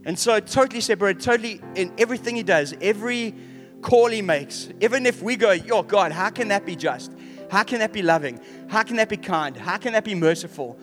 And 0.04 0.18
so, 0.18 0.40
totally 0.40 0.80
separate, 0.80 1.20
totally 1.20 1.60
in 1.74 1.92
everything 1.98 2.36
He 2.36 2.42
does, 2.42 2.74
every 2.80 3.34
call 3.82 4.08
He 4.08 4.22
makes, 4.22 4.68
even 4.80 5.06
if 5.06 5.22
we 5.22 5.36
go, 5.36 5.56
oh 5.70 5.82
God, 5.82 6.12
how 6.12 6.30
can 6.30 6.48
that 6.48 6.66
be 6.66 6.74
just? 6.74 7.12
How 7.50 7.62
can 7.62 7.80
that 7.80 7.92
be 7.92 8.02
loving? 8.02 8.40
How 8.68 8.82
can 8.82 8.96
that 8.96 9.08
be 9.08 9.16
kind? 9.16 9.56
How 9.56 9.76
can 9.76 9.92
that 9.92 10.04
be 10.04 10.14
merciful? 10.14 10.78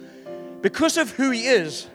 Because 0.62 0.98
of 0.98 1.12
who 1.12 1.32
He 1.32 1.48
is, 1.48 1.88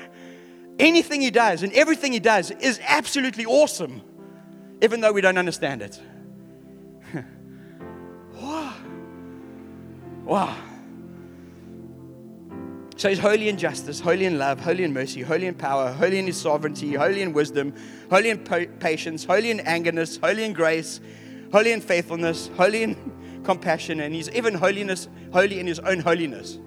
anything 0.78 1.20
He 1.20 1.30
does 1.30 1.62
and 1.62 1.72
everything 1.72 2.12
He 2.12 2.20
does 2.20 2.50
is 2.50 2.80
absolutely 2.86 3.46
awesome, 3.46 4.02
even 4.82 5.00
though 5.00 5.12
we 5.12 5.20
don't 5.20 5.38
understand 5.38 5.82
it. 5.82 6.00
wow. 8.34 8.74
wow. 10.24 10.71
So 13.02 13.08
he's 13.08 13.18
holy 13.18 13.48
in 13.48 13.58
justice, 13.58 13.98
holy 13.98 14.26
in 14.26 14.38
love, 14.38 14.60
holy 14.60 14.84
in 14.84 14.92
mercy, 14.92 15.22
holy 15.22 15.48
in 15.48 15.54
power, 15.54 15.90
holy 15.90 16.20
in 16.20 16.26
his 16.28 16.40
sovereignty, 16.40 16.94
holy 16.94 17.20
in 17.20 17.32
wisdom, 17.32 17.74
holy 18.08 18.30
in 18.30 18.38
patience, 18.38 19.24
holy 19.24 19.50
in 19.50 19.58
angerness, 19.58 20.20
holy 20.24 20.44
in 20.44 20.52
grace, 20.52 21.00
holy 21.50 21.72
in 21.72 21.80
faithfulness, 21.80 22.48
holy 22.56 22.84
in 22.84 23.40
compassion, 23.42 23.98
and 23.98 24.14
he's 24.14 24.30
even 24.30 24.54
holiness, 24.54 25.08
holy 25.32 25.58
in 25.58 25.66
his 25.66 25.80
own 25.80 25.98
holiness. 25.98 26.60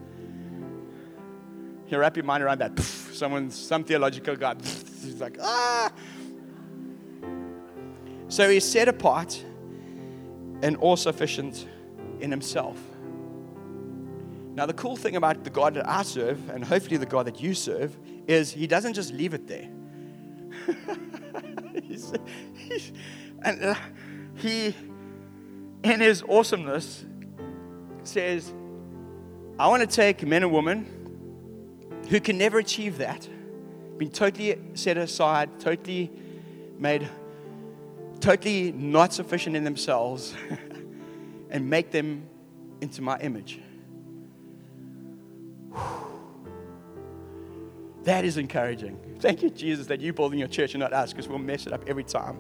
You 1.88 2.00
wrap 2.00 2.18
your 2.18 2.26
mind 2.26 2.44
around 2.44 2.60
that. 2.60 2.78
Someone, 2.82 3.50
some 3.50 3.86
theological 3.86 4.36
guy, 4.36 4.56
he's 4.62 5.22
like, 5.22 5.38
ah. 5.42 5.90
So 8.28 8.50
he's 8.50 8.70
set 8.70 8.90
apart 8.90 9.42
and 10.62 10.76
all 10.76 10.98
sufficient 10.98 11.66
in 12.20 12.30
himself. 12.30 12.78
Now, 14.56 14.66
the 14.66 14.74
cool 14.74 14.96
thing 14.96 15.16
about 15.18 15.44
the 15.44 15.50
God 15.50 15.76
that 15.76 15.88
I 15.88 16.02
serve, 16.04 16.50
and 16.50 16.64
hopefully 16.64 16.98
the 16.98 17.06
God 17.06 17.28
that 17.28 17.42
you 17.42 17.54
serve, 17.54 17.96
is 18.26 18.52
he 18.52 18.68
doesn't 18.68 18.94
just 18.94 19.14
leave 19.14 19.34
it 19.34 19.48
there. 19.48 19.70
he's, 21.84 22.14
he's, 22.56 22.94
and 23.44 23.62
uh, 23.62 23.76
he 24.36 24.74
in 25.86 26.00
his 26.00 26.24
awesomeness, 26.28 27.06
says, 28.04 28.52
I 29.60 29.68
want 29.68 29.82
to 29.82 29.88
take 29.88 30.26
men 30.26 30.42
and 30.42 30.52
women 30.52 30.88
who 32.10 32.20
can 32.20 32.38
never 32.38 32.58
achieve 32.58 32.98
that, 32.98 33.30
been 33.98 34.10
totally 34.10 34.60
set 34.74 34.98
aside, 34.98 35.60
totally 35.60 36.12
made, 36.80 37.08
totally 38.20 38.72
not 38.72 39.14
sufficient 39.14 39.56
in 39.56 39.64
themselves, 39.64 40.34
and 41.52 41.70
make 41.70 41.92
them 41.92 42.28
into 42.82 43.04
my 43.04 43.20
image. 43.20 43.60
That 48.04 48.24
is 48.24 48.38
encouraging. 48.38 49.00
Thank 49.20 49.42
you, 49.42 49.50
Jesus, 49.50 49.88
that 49.88 50.00
you 50.00 50.14
building 50.14 50.38
your 50.38 50.48
church 50.48 50.76
and 50.76 50.82
not 50.82 50.94
us, 50.94 51.12
because 51.12 51.28
we'll 51.28 51.40
mess 51.40 51.66
it 51.66 51.74
up 51.74 51.84
every 51.88 52.04
time. 52.04 52.40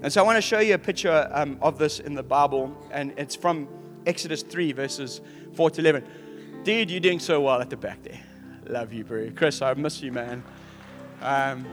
And 0.00 0.12
so 0.12 0.22
I 0.22 0.24
want 0.24 0.36
to 0.36 0.42
show 0.42 0.60
you 0.60 0.74
a 0.74 0.78
picture 0.78 1.28
um, 1.32 1.58
of 1.60 1.78
this 1.78 2.00
in 2.00 2.14
the 2.14 2.22
Bible, 2.22 2.74
and 2.90 3.12
it's 3.18 3.34
from 3.34 3.68
Exodus 4.06 4.42
3, 4.42 4.72
verses 4.72 5.20
4 5.54 5.70
to 5.72 5.80
11. 5.80 6.04
Dude, 6.62 6.90
you're 6.90 7.00
doing 7.00 7.18
so 7.18 7.40
well 7.40 7.60
at 7.60 7.68
the 7.68 7.76
back 7.76 8.02
there. 8.02 8.20
Love 8.66 8.92
you, 8.92 9.04
bro. 9.04 9.30
Chris, 9.34 9.60
I 9.60 9.74
miss 9.74 10.00
you, 10.00 10.12
man. 10.12 10.42
Um, 11.20 11.66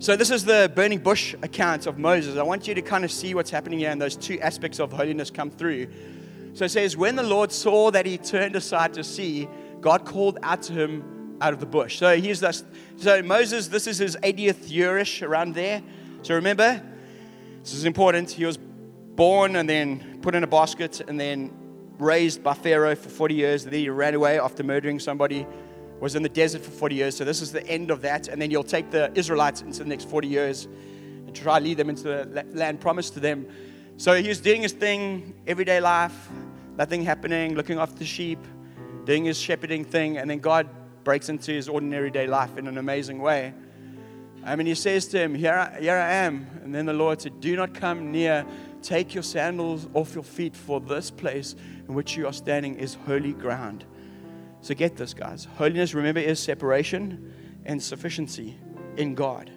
so, 0.00 0.16
this 0.16 0.30
is 0.30 0.44
the 0.44 0.72
burning 0.74 0.98
bush 0.98 1.34
account 1.42 1.86
of 1.86 1.98
Moses. 1.98 2.36
I 2.36 2.42
want 2.42 2.66
you 2.66 2.74
to 2.74 2.82
kind 2.82 3.04
of 3.04 3.12
see 3.12 3.34
what's 3.34 3.50
happening 3.50 3.78
here, 3.78 3.90
and 3.90 4.00
those 4.00 4.16
two 4.16 4.40
aspects 4.40 4.80
of 4.80 4.92
holiness 4.92 5.30
come 5.30 5.50
through. 5.50 5.86
So, 6.54 6.64
it 6.64 6.70
says, 6.70 6.96
When 6.96 7.16
the 7.16 7.22
Lord 7.22 7.52
saw 7.52 7.90
that 7.90 8.06
he 8.06 8.16
turned 8.18 8.56
aside 8.56 8.94
to 8.94 9.04
see, 9.04 9.48
God 9.80 10.06
called 10.06 10.38
out 10.42 10.62
to 10.62 10.72
him 10.72 11.36
out 11.40 11.52
of 11.52 11.60
the 11.60 11.66
bush. 11.66 11.98
So, 11.98 12.18
here's 12.18 12.40
this. 12.40 12.64
So, 12.96 13.22
Moses, 13.22 13.68
this 13.68 13.86
is 13.86 13.98
his 13.98 14.16
80th 14.16 14.70
yearish 14.70 15.22
around 15.22 15.54
there. 15.54 15.82
So 16.24 16.34
remember, 16.34 16.80
this 17.60 17.74
is 17.74 17.84
important. 17.84 18.30
He 18.30 18.46
was 18.46 18.56
born 18.56 19.56
and 19.56 19.68
then 19.68 20.20
put 20.22 20.34
in 20.34 20.42
a 20.42 20.46
basket 20.46 21.02
and 21.06 21.20
then 21.20 21.52
raised 21.98 22.42
by 22.42 22.54
Pharaoh 22.54 22.94
for 22.94 23.10
40 23.10 23.34
years. 23.34 23.64
Then 23.64 23.74
he 23.74 23.90
ran 23.90 24.14
away 24.14 24.40
after 24.40 24.64
murdering 24.64 24.98
somebody, 24.98 25.46
was 26.00 26.14
in 26.14 26.22
the 26.22 26.30
desert 26.30 26.62
for 26.62 26.70
40 26.70 26.94
years. 26.94 27.14
So 27.14 27.26
this 27.26 27.42
is 27.42 27.52
the 27.52 27.64
end 27.66 27.90
of 27.90 28.00
that. 28.00 28.28
And 28.28 28.40
then 28.40 28.50
you'll 28.50 28.64
take 28.64 28.90
the 28.90 29.12
Israelites 29.14 29.60
into 29.60 29.80
the 29.80 29.84
next 29.90 30.08
40 30.08 30.26
years 30.26 30.64
and 30.64 31.36
try 31.36 31.58
to 31.58 31.64
lead 31.64 31.76
them 31.76 31.90
into 31.90 32.04
the 32.04 32.46
land 32.54 32.80
promised 32.80 33.12
to 33.14 33.20
them. 33.20 33.46
So 33.98 34.14
he 34.14 34.28
was 34.28 34.40
doing 34.40 34.62
his 34.62 34.72
thing, 34.72 35.34
everyday 35.46 35.80
life, 35.80 36.30
nothing 36.76 37.04
happening, 37.04 37.54
looking 37.54 37.78
after 37.78 37.98
the 37.98 38.04
sheep, 38.04 38.38
doing 39.04 39.24
his 39.24 39.38
shepherding 39.38 39.84
thing. 39.84 40.18
And 40.18 40.28
then 40.28 40.38
God 40.38 40.68
breaks 41.04 41.28
into 41.28 41.52
his 41.52 41.68
ordinary 41.68 42.10
day 42.10 42.26
life 42.26 42.56
in 42.56 42.66
an 42.66 42.78
amazing 42.78 43.18
way. 43.20 43.54
I 44.44 44.56
mean, 44.56 44.66
he 44.66 44.74
says 44.74 45.06
to 45.08 45.18
him, 45.18 45.34
here 45.34 45.54
I, 45.54 45.80
here 45.80 45.96
I 45.96 46.12
am. 46.12 46.46
And 46.62 46.74
then 46.74 46.86
the 46.86 46.92
Lord 46.92 47.20
said, 47.20 47.40
Do 47.40 47.56
not 47.56 47.74
come 47.74 48.12
near. 48.12 48.44
Take 48.82 49.14
your 49.14 49.22
sandals 49.22 49.88
off 49.94 50.14
your 50.14 50.24
feet, 50.24 50.54
for 50.54 50.78
this 50.78 51.10
place 51.10 51.56
in 51.88 51.94
which 51.94 52.16
you 52.16 52.26
are 52.26 52.32
standing 52.34 52.74
is 52.74 52.94
holy 53.06 53.32
ground. 53.32 53.86
So 54.60 54.74
get 54.74 54.96
this, 54.96 55.14
guys. 55.14 55.48
Holiness, 55.56 55.94
remember, 55.94 56.20
is 56.20 56.38
separation 56.38 57.32
and 57.64 57.82
sufficiency 57.82 58.58
in 58.98 59.14
God. 59.14 59.50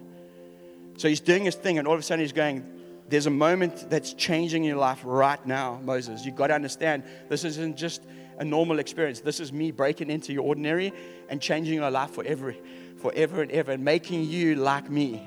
So 0.96 1.08
he's 1.08 1.20
doing 1.20 1.44
his 1.44 1.54
thing, 1.54 1.78
and 1.78 1.86
all 1.86 1.94
of 1.94 2.00
a 2.00 2.02
sudden 2.02 2.22
he's 2.22 2.32
going, 2.32 2.77
There's 3.08 3.26
a 3.26 3.30
moment 3.30 3.88
that's 3.88 4.12
changing 4.12 4.64
your 4.64 4.76
life 4.76 5.00
right 5.04 5.44
now, 5.46 5.80
Moses. 5.82 6.24
You've 6.24 6.36
got 6.36 6.48
to 6.48 6.54
understand 6.54 7.04
this 7.28 7.44
isn't 7.44 7.76
just 7.76 8.02
a 8.38 8.44
normal 8.44 8.78
experience. 8.78 9.20
This 9.20 9.40
is 9.40 9.52
me 9.52 9.70
breaking 9.70 10.10
into 10.10 10.32
your 10.32 10.44
ordinary 10.44 10.92
and 11.28 11.40
changing 11.40 11.74
your 11.74 11.90
life 11.90 12.10
forever 12.10 12.54
forever 12.98 13.42
and 13.42 13.50
ever 13.52 13.72
and 13.72 13.84
making 13.84 14.24
you 14.24 14.56
like 14.56 14.90
me. 14.90 15.26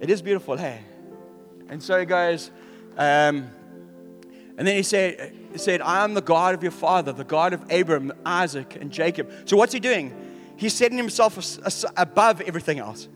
It 0.00 0.10
is 0.10 0.22
beautiful, 0.22 0.56
hey? 0.56 0.80
And 1.68 1.82
so 1.82 1.98
he 1.98 2.06
goes, 2.06 2.50
um, 2.96 3.50
and 4.56 4.66
then 4.66 4.76
he 4.76 4.82
said, 4.82 5.34
he 5.52 5.58
said, 5.58 5.80
I 5.80 6.04
am 6.04 6.14
the 6.14 6.22
God 6.22 6.54
of 6.54 6.62
your 6.62 6.72
father, 6.72 7.12
the 7.12 7.24
God 7.24 7.52
of 7.52 7.70
Abram, 7.70 8.12
Isaac, 8.24 8.76
and 8.80 8.90
Jacob. 8.90 9.30
So 9.46 9.56
what's 9.56 9.72
he 9.72 9.80
doing? 9.80 10.14
He's 10.56 10.74
setting 10.74 10.96
himself 10.96 11.58
above 11.96 12.40
everything 12.42 12.78
else. 12.78 13.08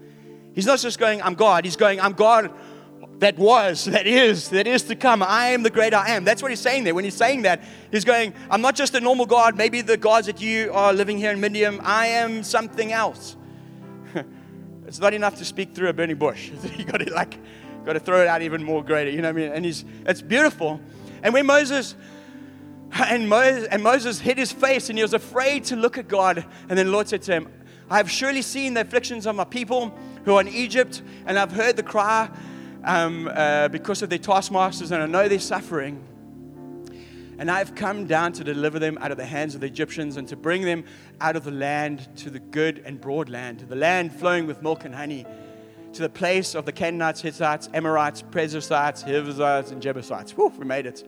He's 0.54 0.66
not 0.66 0.80
just 0.80 0.98
going, 0.98 1.22
I'm 1.22 1.34
God. 1.34 1.64
He's 1.64 1.76
going, 1.76 2.00
I'm 2.00 2.14
God 2.14 2.52
that 3.18 3.36
was, 3.36 3.84
that 3.86 4.06
is, 4.06 4.48
that 4.50 4.66
is 4.66 4.84
to 4.84 4.94
come. 4.94 5.22
I 5.22 5.48
am 5.48 5.62
the 5.62 5.70
great 5.70 5.92
I 5.92 6.10
am. 6.10 6.24
That's 6.24 6.42
what 6.42 6.50
he's 6.50 6.60
saying 6.60 6.84
there. 6.84 6.94
When 6.94 7.04
he's 7.04 7.14
saying 7.16 7.42
that, 7.42 7.62
he's 7.90 8.04
going, 8.04 8.32
I'm 8.50 8.60
not 8.60 8.76
just 8.76 8.94
a 8.94 9.00
normal 9.00 9.26
God, 9.26 9.56
maybe 9.56 9.80
the 9.80 9.96
gods 9.96 10.26
that 10.26 10.40
you 10.40 10.72
are 10.72 10.92
living 10.92 11.18
here 11.18 11.32
in 11.32 11.40
Midian. 11.40 11.80
I 11.80 12.06
am 12.06 12.42
something 12.42 12.92
else. 12.92 13.36
it's 14.86 15.00
not 15.00 15.14
enough 15.14 15.36
to 15.36 15.44
speak 15.44 15.74
through 15.74 15.88
a 15.88 15.92
burning 15.92 16.16
bush. 16.16 16.50
you 16.76 16.84
got 16.84 16.98
to 16.98 17.12
like, 17.12 17.38
got 17.84 17.94
to 17.94 18.00
throw 18.00 18.22
it 18.22 18.28
out 18.28 18.42
even 18.42 18.62
more 18.62 18.84
greater. 18.84 19.10
You 19.10 19.22
know 19.22 19.32
what 19.32 19.40
I 19.40 19.46
mean? 19.46 19.52
And 19.52 19.64
he's, 19.64 19.84
it's 20.06 20.22
beautiful. 20.22 20.80
And 21.22 21.34
when 21.34 21.46
Moses, 21.46 21.96
and 22.92 23.28
Moses, 23.28 23.66
and 23.68 23.82
Moses 23.82 24.20
hid 24.20 24.38
his 24.38 24.52
face 24.52 24.90
and 24.90 24.98
he 24.98 25.02
was 25.02 25.12
afraid 25.12 25.64
to 25.64 25.76
look 25.76 25.98
at 25.98 26.06
God. 26.06 26.44
And 26.68 26.78
then 26.78 26.86
the 26.86 26.92
Lord 26.92 27.08
said 27.08 27.22
to 27.22 27.32
him, 27.32 27.48
I 27.90 27.96
have 27.96 28.10
surely 28.10 28.42
seen 28.42 28.74
the 28.74 28.82
afflictions 28.82 29.26
of 29.26 29.34
my 29.34 29.44
people 29.44 29.96
who 30.24 30.34
are 30.34 30.40
in 30.40 30.48
Egypt, 30.48 31.02
and 31.26 31.38
I've 31.38 31.52
heard 31.52 31.76
the 31.76 31.82
cry 31.82 32.28
um, 32.88 33.28
uh, 33.28 33.68
because 33.68 34.00
of 34.00 34.08
their 34.08 34.18
taskmasters, 34.18 34.90
and 34.92 35.02
I 35.02 35.06
know 35.06 35.28
they're 35.28 35.38
suffering. 35.38 36.02
And 37.38 37.50
I've 37.50 37.74
come 37.74 38.06
down 38.06 38.32
to 38.32 38.42
deliver 38.42 38.80
them 38.80 38.98
out 39.00 39.12
of 39.12 39.18
the 39.18 39.26
hands 39.26 39.54
of 39.54 39.60
the 39.60 39.68
Egyptians 39.68 40.16
and 40.16 40.26
to 40.28 40.36
bring 40.36 40.62
them 40.62 40.84
out 41.20 41.36
of 41.36 41.44
the 41.44 41.52
land 41.52 42.08
to 42.16 42.30
the 42.30 42.40
good 42.40 42.82
and 42.84 43.00
broad 43.00 43.28
land, 43.28 43.60
to 43.60 43.66
the 43.66 43.76
land 43.76 44.12
flowing 44.12 44.46
with 44.46 44.60
milk 44.62 44.84
and 44.84 44.94
honey, 44.94 45.24
to 45.92 46.02
the 46.02 46.08
place 46.08 46.56
of 46.56 46.64
the 46.64 46.72
Canaanites, 46.72 47.20
Hittites, 47.20 47.68
Amorites, 47.74 48.22
Perizzites, 48.22 49.02
Hivites, 49.02 49.70
and 49.70 49.80
Jebusites. 49.80 50.32
Whew, 50.32 50.52
we 50.58 50.64
made 50.64 50.86
it. 50.86 51.06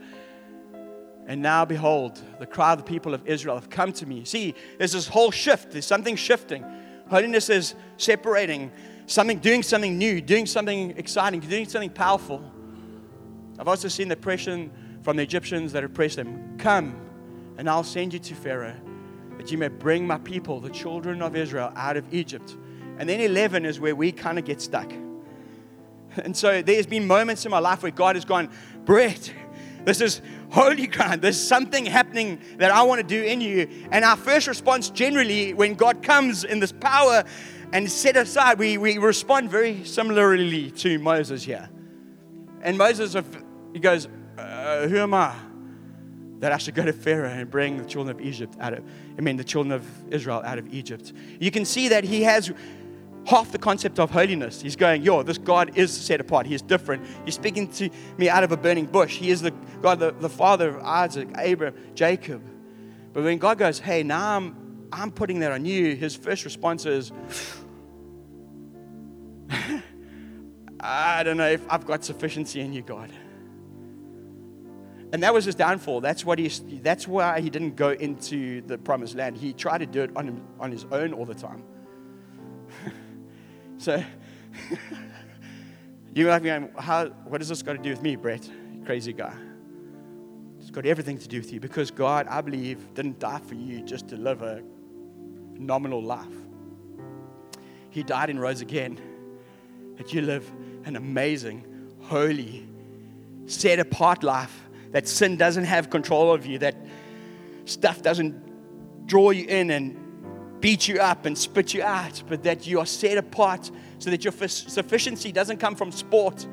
And 1.27 1.43
now, 1.43 1.65
behold, 1.65 2.21
the 2.39 2.47
cry 2.47 2.73
of 2.73 2.79
the 2.79 2.85
people 2.85 3.15
of 3.15 3.27
Israel 3.27 3.55
have 3.57 3.71
come 3.71 3.93
to 3.95 4.07
me. 4.07 4.25
See, 4.25 4.55
there's 4.79 4.93
this 4.93 5.09
whole 5.09 5.31
shift. 5.31 5.73
There's 5.73 5.87
something 5.87 6.15
shifting. 6.15 6.65
Holiness 7.09 7.49
is 7.49 7.75
separating 7.97 8.71
something, 9.11 9.39
doing 9.39 9.63
something 9.63 9.99
new, 9.99 10.21
doing 10.21 10.47
something 10.47 10.93
exciting, 10.93 11.41
doing 11.41 11.69
something 11.69 11.91
powerful. 11.91 12.43
I've 13.59 13.69
also 13.69 13.89
seen 13.89 14.09
the 14.09 14.15
oppression 14.15 14.71
from 15.03 15.17
the 15.17 15.23
Egyptians 15.23 15.73
that 15.73 15.83
oppressed 15.83 16.17
them. 16.17 16.57
Come, 16.59 16.95
and 17.59 17.69
I'll 17.69 17.85
send 17.85 18.13
you 18.13 18.21
to 18.21 18.35
Pharaoh. 18.35 18.77
that 19.37 19.51
you 19.51 19.57
may 19.57 19.69
bring 19.69 20.07
my 20.07 20.19
people, 20.19 20.61
the 20.61 20.69
children 20.69 21.23
of 21.23 21.35
Israel, 21.35 21.73
out 21.75 21.97
of 21.97 22.13
Egypt. 22.13 22.57
And 22.99 23.09
then 23.09 23.21
11 23.21 23.65
is 23.65 23.81
where 23.81 23.97
we 23.97 24.13
kind 24.13 24.39
of 24.39 24.45
get 24.45 24.61
stuck. 24.61 24.93
And 26.17 26.37
so 26.37 26.61
there's 26.61 26.87
been 26.87 27.07
moments 27.07 27.45
in 27.47 27.51
my 27.51 27.59
life 27.59 27.83
where 27.83 27.93
God 27.93 28.17
has 28.17 28.25
gone, 28.25 28.51
Bret, 28.85 29.33
this 29.85 30.01
is 30.01 30.21
holy 30.51 30.87
ground. 30.87 31.23
There's 31.23 31.41
something 31.41 31.87
happening 31.87 32.41
that 32.59 32.71
I 32.71 32.83
want 32.83 33.01
to 33.01 33.07
do 33.07 33.23
in 33.23 33.41
you. 33.41 33.67
And 33.91 34.05
our 34.05 34.17
first 34.17 34.47
response, 34.47 34.91
generally, 34.91 35.55
when 35.55 35.75
God 35.75 36.03
comes 36.03 36.45
in 36.45 36.61
this 36.61 36.73
power 36.73 37.25
and 37.73 37.91
set 37.91 38.17
aside, 38.17 38.59
we, 38.59 38.79
we 38.79 38.99
respond 38.99 39.51
very 39.51 39.85
similarly 39.85 40.71
to 40.73 40.99
Moses 40.99 41.45
here. 41.45 41.69
And 42.63 42.77
Moses, 42.77 43.17
he 43.73 43.79
goes, 43.79 44.09
uh, 44.37 44.89
Who 44.89 44.99
am 44.99 45.15
I? 45.15 45.35
That 46.41 46.53
I 46.53 46.59
should 46.59 46.75
go 46.75 46.85
to 46.85 46.93
Pharaoh 46.93 47.29
and 47.29 47.51
bring 47.51 47.77
the 47.77 47.85
children 47.85 48.17
of 48.17 48.25
Egypt 48.25 48.57
out 48.61 48.73
of, 48.73 48.85
I 49.17 49.21
mean, 49.21 49.37
the 49.37 49.45
children 49.45 49.73
of 49.73 49.87
Israel 50.13 50.43
out 50.45 50.59
of 50.59 50.73
Egypt. 50.73 51.13
You 51.39 51.51
can 51.51 51.65
see 51.65 51.89
that 51.89 52.05
he 52.05 52.23
has 52.23 52.53
half 53.27 53.53
the 53.53 53.59
concept 53.59 53.99
of 53.99 54.11
holiness. 54.11 54.61
He's 54.61 54.77
going, 54.77 55.03
Yo, 55.03 55.23
this 55.23 55.39
God 55.39 55.77
is 55.77 55.93
set 55.93 56.21
apart. 56.21 56.47
He 56.47 56.55
is 56.55 56.63
different. 56.63 57.07
He's 57.25 57.35
speaking 57.35 57.69
to 57.73 57.91
me 58.17 58.29
out 58.29 58.43
of 58.45 58.53
a 58.53 58.57
burning 58.57 58.87
bush. 58.87 59.17
He 59.17 59.31
is 59.31 59.43
the 59.43 59.53
God, 59.83 60.01
the, 60.01 60.13
the 60.13 60.29
father 60.29 60.77
of 60.77 60.83
Isaac, 60.83 61.29
Abraham, 61.37 61.79
Jacob. 61.95 62.43
But 63.13 63.25
when 63.25 63.39
God 63.39 63.59
goes, 63.59 63.79
Hey, 63.79 64.03
now 64.03 64.37
I'm, 64.37 64.89
I'm 64.93 65.11
putting 65.11 65.41
that 65.41 65.53
on 65.53 65.65
you, 65.65 65.95
his 65.95 66.17
first 66.17 66.45
response 66.45 66.87
is, 66.87 67.13
I 70.81 71.23
don't 71.23 71.37
know 71.37 71.49
if 71.49 71.63
I've 71.69 71.87
got 71.87 72.05
sufficiency 72.05 72.61
in 72.61 72.73
you, 72.73 72.83
God. 72.83 73.11
And 75.13 75.25
that 75.25 75.35
was 75.35 75.45
his 75.45 75.57
downfall. 75.57 76.01
That's, 76.01 76.25
what 76.25 76.39
he, 76.39 76.49
that's 76.83 77.09
why 77.09 77.41
he 77.41 77.51
didn't 77.51 77.75
go 77.75 77.91
into 77.91 78.61
the 78.63 78.79
promised 78.79 79.17
land. 79.17 79.37
He 79.37 79.53
tried 79.53 79.79
to 79.79 79.87
do 79.87 80.03
it 80.03 80.17
on, 80.17 80.29
him, 80.29 80.47
on 80.61 80.71
his 80.71 80.87
own 80.93 81.13
all 81.13 81.25
the 81.25 81.35
time. 81.35 81.65
So 83.79 83.95
you 86.15 86.27
might 86.27 86.41
be 86.41 86.51
going, 86.51 86.69
How, 86.79 87.07
what 87.07 87.41
this 87.41 87.63
got 87.63 87.73
to 87.73 87.79
do 87.79 87.89
with 87.89 88.03
me, 88.03 88.15
Bret? 88.15 88.47
Crazy 88.85 89.15
guy. 89.15 89.33
It's 90.59 90.71
got 90.71 90.85
everything 90.85 91.17
to 91.17 91.27
do 91.27 91.39
with 91.39 91.51
you 91.51 91.61
because 91.61 91.91
God, 91.91 92.27
I 92.29 92.43
believe, 92.43 92.93
didn't 92.93 93.21
die 93.21 93.39
for 93.39 93.55
you 93.55 93.81
just 93.81 94.07
to 94.09 94.17
live 94.17 94.43
a 94.43 94.63
nominal 95.55 96.03
life. 96.03 96.27
He 97.89 98.03
died 98.03 98.29
and 98.29 98.39
rose 98.39 98.61
again 98.61 99.01
that 100.01 100.15
you 100.15 100.23
live 100.23 100.51
an 100.87 100.97
amazing, 100.97 101.63
holy, 102.01 102.67
set 103.45 103.79
apart 103.79 104.23
life, 104.23 104.67
that 104.93 105.07
sin 105.07 105.37
doesn't 105.37 105.65
have 105.65 105.91
control 105.91 106.33
of 106.33 106.47
you, 106.47 106.57
that 106.59 106.75
stuff 107.67 108.01
doesn't 108.01 109.07
draw 109.07 109.29
you 109.29 109.45
in 109.45 109.71
and 109.71 110.59
beat 110.63 110.89
you 110.89 110.99
up 111.01 111.27
and 111.27 111.37
spit 111.37 111.75
you 111.75 111.83
out, 111.83 112.23
but 112.31 112.43
that 112.45 112.67
you 112.67 112.81
are 112.81 112.87
set 112.87 113.19
apart 113.19 113.71
so 113.99 114.09
that 114.09 114.25
your 114.25 114.33
sufficiency 114.33 115.33
doesn't 115.33 115.59
come 115.59 115.75
from 115.75 115.93
sport 115.93 116.47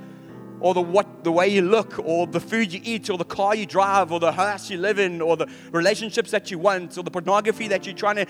or 0.59 0.73
the 0.73 0.81
what 0.81 1.23
the 1.23 1.31
way 1.31 1.47
you 1.47 1.61
look 1.61 1.97
or 1.99 2.27
the 2.27 2.41
food 2.41 2.73
you 2.73 2.81
eat 2.83 3.09
or 3.09 3.17
the 3.17 3.23
car 3.23 3.55
you 3.55 3.65
drive 3.65 4.11
or 4.11 4.19
the 4.19 4.33
house 4.33 4.69
you 4.69 4.77
live 4.77 4.99
in 4.99 5.21
or 5.21 5.37
the 5.37 5.47
relationships 5.71 6.31
that 6.31 6.51
you 6.51 6.59
want 6.59 6.97
or 6.97 7.03
the 7.03 7.11
pornography 7.11 7.69
that 7.69 7.85
you're 7.85 7.95
trying 7.95 8.17
to 8.17 8.25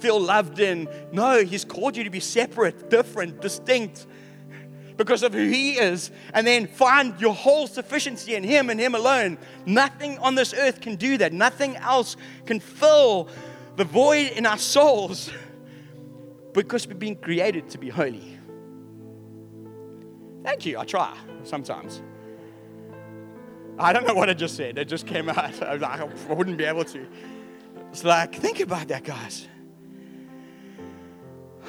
feel 0.00 0.18
loved 0.18 0.60
in. 0.60 0.88
No, 1.12 1.44
he's 1.44 1.62
called 1.62 1.94
you 1.94 2.04
to 2.04 2.10
be 2.10 2.20
separate, 2.20 2.88
different, 2.88 3.42
distinct 3.42 4.06
because 4.96 5.22
of 5.22 5.32
who 5.32 5.46
he 5.46 5.72
is 5.78 6.10
and 6.32 6.46
then 6.46 6.66
find 6.66 7.20
your 7.20 7.34
whole 7.34 7.66
sufficiency 7.66 8.34
in 8.34 8.42
him 8.42 8.70
and 8.70 8.80
him 8.80 8.94
alone. 8.94 9.38
Nothing 9.64 10.18
on 10.18 10.34
this 10.34 10.54
earth 10.54 10.80
can 10.80 10.96
do 10.96 11.18
that. 11.18 11.32
Nothing 11.32 11.76
else 11.76 12.16
can 12.44 12.60
fill 12.60 13.28
the 13.76 13.84
void 13.84 14.32
in 14.32 14.46
our 14.46 14.58
souls 14.58 15.30
because 16.52 16.86
we've 16.86 16.98
been 16.98 17.16
created 17.16 17.68
to 17.70 17.78
be 17.78 17.88
holy. 17.88 18.38
Thank 20.42 20.64
you. 20.64 20.78
I 20.78 20.84
try 20.84 21.16
sometimes. 21.44 22.02
I 23.78 23.92
don't 23.92 24.06
know 24.06 24.14
what 24.14 24.30
I 24.30 24.34
just 24.34 24.56
said. 24.56 24.78
It 24.78 24.86
just 24.86 25.06
came 25.06 25.28
out. 25.28 25.62
I 25.62 26.08
wouldn't 26.28 26.56
be 26.56 26.64
able 26.64 26.84
to. 26.84 27.06
It's 27.90 28.04
like, 28.04 28.34
think 28.34 28.60
about 28.60 28.88
that, 28.88 29.04
guys. 29.04 29.48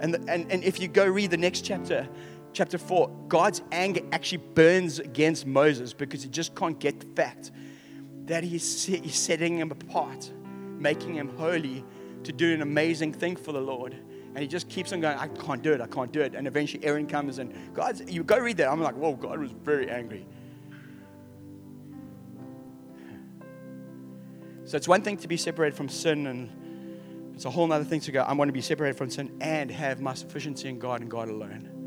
And, 0.00 0.16
and, 0.28 0.50
and 0.50 0.62
if 0.64 0.80
you 0.80 0.88
go 0.88 1.06
read 1.06 1.30
the 1.30 1.38
next 1.38 1.62
chapter, 1.62 2.06
chapter 2.54 2.78
4, 2.78 3.10
God's 3.28 3.60
anger 3.72 4.00
actually 4.12 4.38
burns 4.54 4.98
against 4.98 5.46
Moses 5.46 5.92
because 5.92 6.22
he 6.22 6.30
just 6.30 6.54
can't 6.54 6.78
get 6.78 7.00
the 7.00 7.06
fact 7.20 7.50
that 8.26 8.44
he's, 8.44 8.84
he's 8.86 9.16
setting 9.16 9.58
him 9.58 9.70
apart 9.70 10.30
making 10.84 11.14
him 11.14 11.28
holy 11.36 11.84
to 12.22 12.32
do 12.32 12.52
an 12.52 12.62
amazing 12.62 13.12
thing 13.12 13.36
for 13.36 13.52
the 13.52 13.60
Lord. 13.60 13.94
And 13.94 14.38
he 14.38 14.46
just 14.46 14.68
keeps 14.68 14.92
on 14.92 15.00
going, 15.00 15.16
I 15.18 15.28
can't 15.28 15.62
do 15.62 15.72
it, 15.72 15.80
I 15.80 15.86
can't 15.86 16.12
do 16.12 16.20
it. 16.20 16.34
And 16.34 16.46
eventually 16.46 16.84
Aaron 16.84 17.06
comes 17.06 17.38
and 17.38 17.52
God, 17.74 18.08
you 18.08 18.22
go 18.24 18.38
read 18.38 18.56
that. 18.58 18.70
I'm 18.70 18.82
like, 18.82 18.94
whoa, 18.94 19.14
God 19.14 19.38
was 19.38 19.50
very 19.50 19.90
angry. 19.90 20.26
So 24.64 24.76
it's 24.76 24.88
one 24.88 25.02
thing 25.02 25.16
to 25.18 25.28
be 25.28 25.36
separated 25.36 25.76
from 25.76 25.90
sin, 25.90 26.26
and 26.26 27.34
it's 27.34 27.44
a 27.44 27.50
whole 27.50 27.70
other 27.70 27.84
thing 27.84 28.00
to 28.00 28.12
go, 28.12 28.22
I 28.22 28.32
want 28.32 28.48
to 28.48 28.52
be 28.52 28.62
separated 28.62 28.96
from 28.96 29.10
sin 29.10 29.30
and 29.42 29.70
have 29.70 30.00
my 30.00 30.14
sufficiency 30.14 30.68
in 30.68 30.78
God 30.78 31.02
and 31.02 31.10
God 31.10 31.28
alone. 31.28 31.83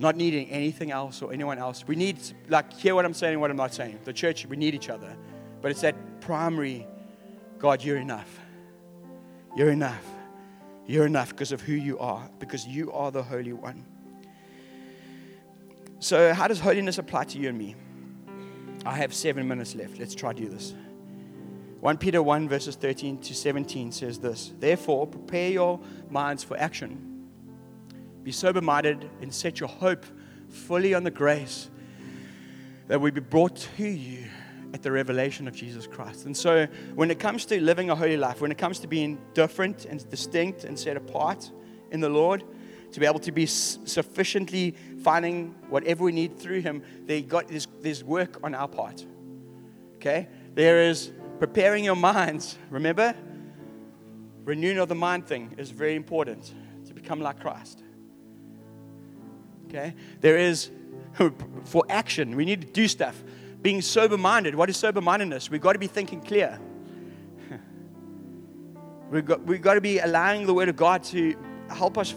Not 0.00 0.16
needing 0.16 0.50
anything 0.50 0.90
else 0.90 1.22
or 1.22 1.32
anyone 1.32 1.58
else. 1.58 1.86
We 1.86 1.94
need, 1.94 2.18
like, 2.48 2.72
hear 2.72 2.96
what 2.96 3.04
I'm 3.04 3.14
saying 3.14 3.38
what 3.38 3.50
I'm 3.50 3.56
not 3.56 3.72
saying. 3.72 4.00
The 4.04 4.12
church, 4.12 4.46
we 4.46 4.56
need 4.56 4.74
each 4.74 4.88
other. 4.88 5.16
But 5.60 5.70
it's 5.70 5.82
that 5.82 6.20
primary 6.20 6.88
God, 7.58 7.84
you're 7.84 7.98
enough. 7.98 8.40
You're 9.54 9.70
enough. 9.70 10.04
You're 10.86 11.06
enough 11.06 11.28
because 11.28 11.52
of 11.52 11.60
who 11.60 11.74
you 11.74 11.98
are, 11.98 12.28
because 12.38 12.66
you 12.66 12.90
are 12.92 13.12
the 13.12 13.22
Holy 13.22 13.52
One. 13.52 13.84
So, 15.98 16.32
how 16.32 16.48
does 16.48 16.58
holiness 16.58 16.96
apply 16.96 17.24
to 17.24 17.38
you 17.38 17.50
and 17.50 17.58
me? 17.58 17.76
I 18.86 18.94
have 18.94 19.12
seven 19.12 19.46
minutes 19.46 19.74
left. 19.74 19.98
Let's 19.98 20.14
try 20.14 20.32
to 20.32 20.40
do 20.40 20.48
this. 20.48 20.74
1 21.80 21.98
Peter 21.98 22.22
1, 22.22 22.48
verses 22.48 22.76
13 22.76 23.18
to 23.18 23.34
17 23.34 23.92
says 23.92 24.18
this 24.18 24.52
Therefore, 24.58 25.06
prepare 25.06 25.50
your 25.50 25.80
minds 26.08 26.42
for 26.42 26.56
action. 26.58 27.09
Be 28.22 28.32
sober 28.32 28.60
minded 28.60 29.08
and 29.20 29.32
set 29.32 29.60
your 29.60 29.68
hope 29.68 30.04
fully 30.48 30.94
on 30.94 31.04
the 31.04 31.10
grace 31.10 31.70
that 32.88 33.00
will 33.00 33.10
be 33.12 33.20
brought 33.20 33.56
to 33.76 33.86
you 33.86 34.26
at 34.74 34.82
the 34.82 34.92
revelation 34.92 35.48
of 35.48 35.54
Jesus 35.54 35.86
Christ. 35.86 36.26
And 36.26 36.36
so, 36.36 36.66
when 36.94 37.10
it 37.10 37.18
comes 37.18 37.44
to 37.46 37.60
living 37.60 37.90
a 37.90 37.96
holy 37.96 38.16
life, 38.16 38.40
when 38.40 38.50
it 38.50 38.58
comes 38.58 38.78
to 38.80 38.86
being 38.86 39.18
different 39.34 39.84
and 39.84 40.08
distinct 40.10 40.64
and 40.64 40.78
set 40.78 40.96
apart 40.96 41.50
in 41.90 42.00
the 42.00 42.08
Lord, 42.08 42.44
to 42.92 43.00
be 43.00 43.06
able 43.06 43.20
to 43.20 43.32
be 43.32 43.46
sufficiently 43.46 44.74
finding 45.02 45.54
whatever 45.68 46.04
we 46.04 46.12
need 46.12 46.38
through 46.38 46.60
Him, 46.60 46.82
they 47.06 47.22
got, 47.22 47.48
there's, 47.48 47.68
there's 47.80 48.02
work 48.02 48.38
on 48.42 48.54
our 48.54 48.68
part. 48.68 49.04
Okay? 49.96 50.28
There 50.54 50.82
is 50.82 51.12
preparing 51.38 51.84
your 51.84 51.96
minds. 51.96 52.58
Remember? 52.70 53.14
Renewing 54.44 54.78
of 54.78 54.88
the 54.88 54.94
mind 54.94 55.26
thing 55.26 55.54
is 55.58 55.70
very 55.70 55.94
important 55.94 56.52
to 56.86 56.94
become 56.94 57.20
like 57.20 57.40
Christ. 57.40 57.84
Okay? 59.70 59.94
There 60.20 60.36
is 60.36 60.70
for 61.64 61.84
action. 61.88 62.34
We 62.34 62.44
need 62.44 62.60
to 62.62 62.66
do 62.66 62.88
stuff 62.88 63.22
being 63.62 63.80
sober 63.82 64.18
minded. 64.18 64.54
What 64.54 64.68
is 64.68 64.76
sober 64.76 65.00
mindedness? 65.00 65.50
We've 65.50 65.60
got 65.60 65.74
to 65.74 65.78
be 65.78 65.86
thinking 65.86 66.20
clear. 66.20 66.58
we've, 69.10 69.24
got, 69.24 69.42
we've 69.44 69.62
got 69.62 69.74
to 69.74 69.80
be 69.80 69.98
allowing 70.00 70.46
the 70.46 70.54
Word 70.54 70.68
of 70.68 70.76
God 70.76 71.04
to 71.04 71.36
help 71.68 71.98
us 71.98 72.14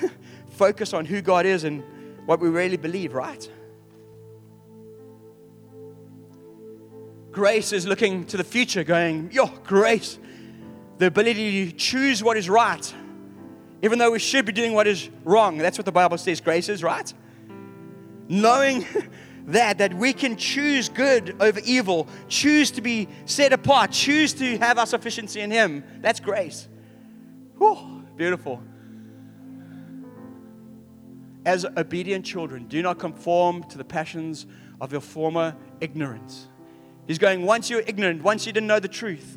focus 0.50 0.94
on 0.94 1.04
who 1.04 1.20
God 1.20 1.44
is 1.44 1.64
and 1.64 1.82
what 2.24 2.40
we 2.40 2.48
really 2.48 2.78
believe, 2.78 3.12
right? 3.12 3.48
Grace 7.30 7.72
is 7.72 7.86
looking 7.86 8.24
to 8.26 8.36
the 8.36 8.44
future, 8.44 8.84
going, 8.84 9.30
Yo, 9.32 9.46
grace, 9.64 10.18
the 10.98 11.06
ability 11.06 11.66
to 11.66 11.76
choose 11.76 12.22
what 12.22 12.36
is 12.36 12.48
right, 12.48 12.94
even 13.84 13.98
though 13.98 14.10
we 14.10 14.18
should 14.18 14.46
be 14.46 14.52
doing 14.52 14.72
what 14.72 14.86
is 14.86 15.10
wrong. 15.24 15.58
That's 15.58 15.76
what 15.76 15.84
the 15.84 15.92
Bible 15.92 16.16
says 16.16 16.40
grace 16.40 16.70
is, 16.70 16.82
right? 16.82 17.12
Knowing 18.28 18.86
that, 19.48 19.76
that 19.76 19.92
we 19.92 20.14
can 20.14 20.36
choose 20.36 20.88
good 20.88 21.36
over 21.38 21.60
evil, 21.62 22.08
choose 22.26 22.70
to 22.72 22.80
be 22.80 23.08
set 23.26 23.52
apart, 23.52 23.90
choose 23.90 24.32
to 24.34 24.56
have 24.56 24.78
our 24.78 24.86
sufficiency 24.86 25.42
in 25.42 25.50
Him. 25.50 25.84
That's 26.00 26.18
grace. 26.18 26.66
Whew, 27.58 28.02
beautiful. 28.16 28.62
As 31.44 31.66
obedient 31.76 32.24
children, 32.24 32.66
do 32.68 32.80
not 32.80 32.98
conform 32.98 33.64
to 33.64 33.76
the 33.76 33.84
passions 33.84 34.46
of 34.80 34.92
your 34.92 35.02
former 35.02 35.54
ignorance. 35.82 36.48
He's 37.06 37.18
going, 37.18 37.44
once 37.44 37.68
you're 37.68 37.84
ignorant, 37.86 38.22
once 38.22 38.46
you 38.46 38.52
didn't 38.54 38.66
know 38.66 38.80
the 38.80 38.88
truth, 38.88 39.36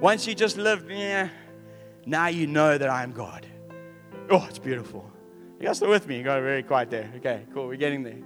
once 0.00 0.26
you 0.26 0.34
just 0.34 0.56
lived, 0.56 0.90
yeah, 0.90 1.28
now 2.06 2.26
you 2.26 2.48
know 2.48 2.76
that 2.76 2.90
I 2.90 3.04
am 3.04 3.12
God. 3.12 3.46
Oh, 4.30 4.46
it's 4.48 4.58
beautiful. 4.58 5.10
You 5.58 5.66
guys 5.66 5.76
still 5.78 5.90
with 5.90 6.06
me? 6.06 6.18
You 6.18 6.24
got 6.24 6.40
very 6.42 6.62
quiet 6.62 6.90
there. 6.90 7.10
Okay, 7.16 7.46
cool. 7.52 7.66
We're 7.66 7.76
getting 7.76 8.02
there. 8.02 8.18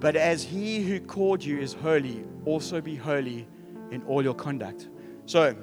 But 0.00 0.16
as 0.16 0.42
he 0.42 0.82
who 0.82 1.00
called 1.00 1.42
you 1.42 1.58
is 1.58 1.72
holy, 1.72 2.24
also 2.44 2.80
be 2.80 2.96
holy 2.96 3.46
in 3.90 4.02
all 4.04 4.22
your 4.22 4.34
conduct. 4.34 4.88
So, 5.24 5.56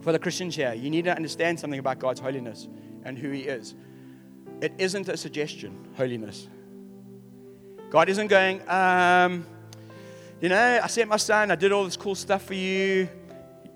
for 0.00 0.12
the 0.12 0.18
Christians 0.18 0.56
here, 0.56 0.72
you 0.72 0.88
need 0.90 1.04
to 1.04 1.14
understand 1.14 1.60
something 1.60 1.78
about 1.78 1.98
God's 1.98 2.20
holiness 2.20 2.68
and 3.04 3.18
who 3.18 3.30
He 3.30 3.42
is. 3.42 3.74
It 4.60 4.72
isn't 4.78 5.08
a 5.08 5.16
suggestion, 5.16 5.88
holiness. 5.96 6.48
God 7.90 8.08
isn't 8.08 8.28
going, 8.28 8.66
um, 8.68 9.44
you 10.40 10.48
know, 10.48 10.80
I 10.82 10.86
sent 10.86 11.08
my 11.08 11.16
son, 11.16 11.50
I 11.50 11.56
did 11.56 11.72
all 11.72 11.84
this 11.84 11.96
cool 11.96 12.14
stuff 12.14 12.44
for 12.44 12.54
you. 12.54 13.08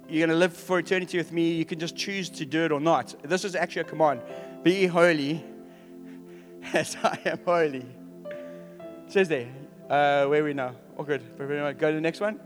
You're 0.09 0.27
going 0.27 0.37
to 0.37 0.37
live 0.37 0.53
for 0.53 0.79
eternity 0.79 1.17
with 1.17 1.33
me. 1.33 1.53
You 1.53 1.65
can 1.65 1.79
just 1.79 1.97
choose 1.97 2.29
to 2.31 2.45
do 2.45 2.65
it 2.65 2.73
or 2.73 2.81
not. 2.81 3.15
This 3.23 3.45
is 3.45 3.55
actually 3.55 3.83
a 3.83 3.85
command 3.85 4.21
be 4.63 4.87
holy 4.87 5.45
as 6.73 6.97
I 7.03 7.19
am 7.27 7.39
holy. 7.45 7.87
It 8.25 9.13
says 9.13 9.29
there, 9.29 9.49
uh, 9.91 10.27
where 10.27 10.43
we 10.43 10.55
now? 10.55 10.75
Oh, 10.99 11.05
good. 11.05 11.23
Go 11.39 11.91
to 11.91 11.95
the 11.95 12.01
next 12.01 12.21
one. 12.21 12.41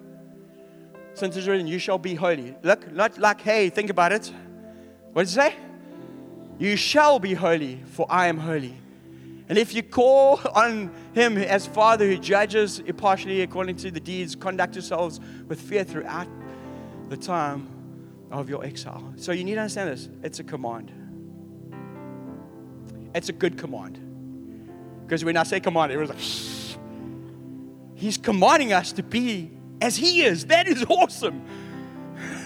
Since 1.15 1.37
it's 1.37 1.47
written, 1.47 1.67
you 1.67 1.79
shall 1.79 1.99
be 1.99 2.15
holy. 2.15 2.57
Look, 2.63 2.93
not 2.93 3.19
like, 3.19 3.41
hey, 3.41 3.71
think 3.71 3.91
about 3.91 4.13
it. 4.13 4.33
What 5.13 5.23
does 5.23 5.33
it 5.33 5.41
say? 5.41 5.57
You 6.59 6.77
shall 6.77 7.19
be 7.19 7.35
holy, 7.35 7.81
for 7.87 8.07
I 8.11 8.27
am 8.27 8.39
holy. 8.39 8.77
And 9.49 9.57
if 9.57 9.73
you 9.73 9.83
call 9.83 10.41
on 10.55 10.93
him 11.15 11.39
as 11.39 11.67
Father 11.67 12.07
who 12.07 12.19
judges 12.19 12.81
impartially 12.81 13.43
according 13.43 13.77
to 13.77 13.91
the 13.91 14.01
deeds, 14.01 14.35
conduct 14.35 14.75
yourselves 14.75 15.21
with 15.47 15.61
fear 15.61 15.85
throughout 15.85 16.29
the 17.09 17.17
time 17.17 17.69
of 18.31 18.49
your 18.49 18.65
exile. 18.65 19.15
So 19.17 19.33
you 19.33 19.45
need 19.45 19.55
to 19.55 19.61
understand 19.61 19.91
this 19.91 20.09
it's 20.23 20.39
a 20.39 20.45
command. 20.45 20.93
It's 23.15 23.29
a 23.29 23.33
good 23.33 23.57
command. 23.57 23.99
Because 25.05 25.25
when 25.25 25.37
I 25.37 25.43
say 25.43 25.61
command, 25.61 25.93
everyone's 25.93 26.11
like, 26.11 26.81
He's 27.95 28.17
commanding 28.17 28.73
us 28.73 28.93
to 28.93 29.03
be 29.03 29.51
as 29.81 29.97
He 29.97 30.23
is. 30.23 30.47
That 30.47 30.69
is 30.69 30.85
awesome. 30.89 31.43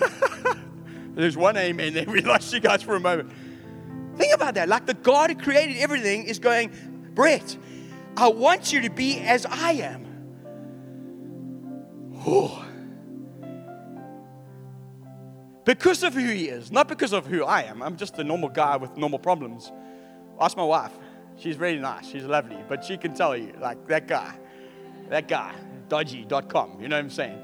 There's 1.14 1.36
one 1.36 1.56
amen 1.56 1.94
there. 1.94 2.04
We 2.08 2.22
lost 2.22 2.52
you 2.52 2.60
guys 2.60 2.82
for 2.82 2.94
a 2.94 3.00
moment. 3.00 3.32
Think 4.16 4.34
about 4.34 4.54
that. 4.54 4.68
Like 4.68 4.86
the 4.86 4.94
God 4.94 5.30
who 5.30 5.36
created 5.36 5.76
everything 5.78 6.24
is 6.24 6.38
going, 6.38 6.72
Bret, 7.14 7.56
I 8.16 8.28
want 8.28 8.72
you 8.72 8.82
to 8.82 8.90
be 8.90 9.18
as 9.18 9.44
I 9.46 9.72
am. 9.72 10.06
Oh. 12.24 12.64
Because 15.64 16.02
of 16.02 16.14
who 16.14 16.26
he 16.26 16.48
is, 16.48 16.72
not 16.72 16.88
because 16.88 17.12
of 17.12 17.26
who 17.26 17.44
I 17.44 17.62
am. 17.62 17.82
I'm 17.82 17.96
just 17.96 18.18
a 18.18 18.24
normal 18.24 18.48
guy 18.48 18.76
with 18.76 18.96
normal 18.96 19.18
problems. 19.18 19.70
Ask 20.40 20.56
my 20.56 20.64
wife. 20.64 20.92
She's 21.36 21.56
really 21.56 21.78
nice. 21.78 22.08
She's 22.08 22.24
lovely. 22.24 22.58
But 22.68 22.84
she 22.84 22.96
can 22.96 23.14
tell 23.14 23.36
you, 23.36 23.52
like, 23.60 23.86
that 23.86 24.08
guy, 24.08 24.34
that 25.08 25.28
guy, 25.28 25.54
dodgy.com. 25.88 26.78
You 26.80 26.88
know 26.88 26.96
what 26.96 27.04
I'm 27.04 27.10
saying? 27.10 27.38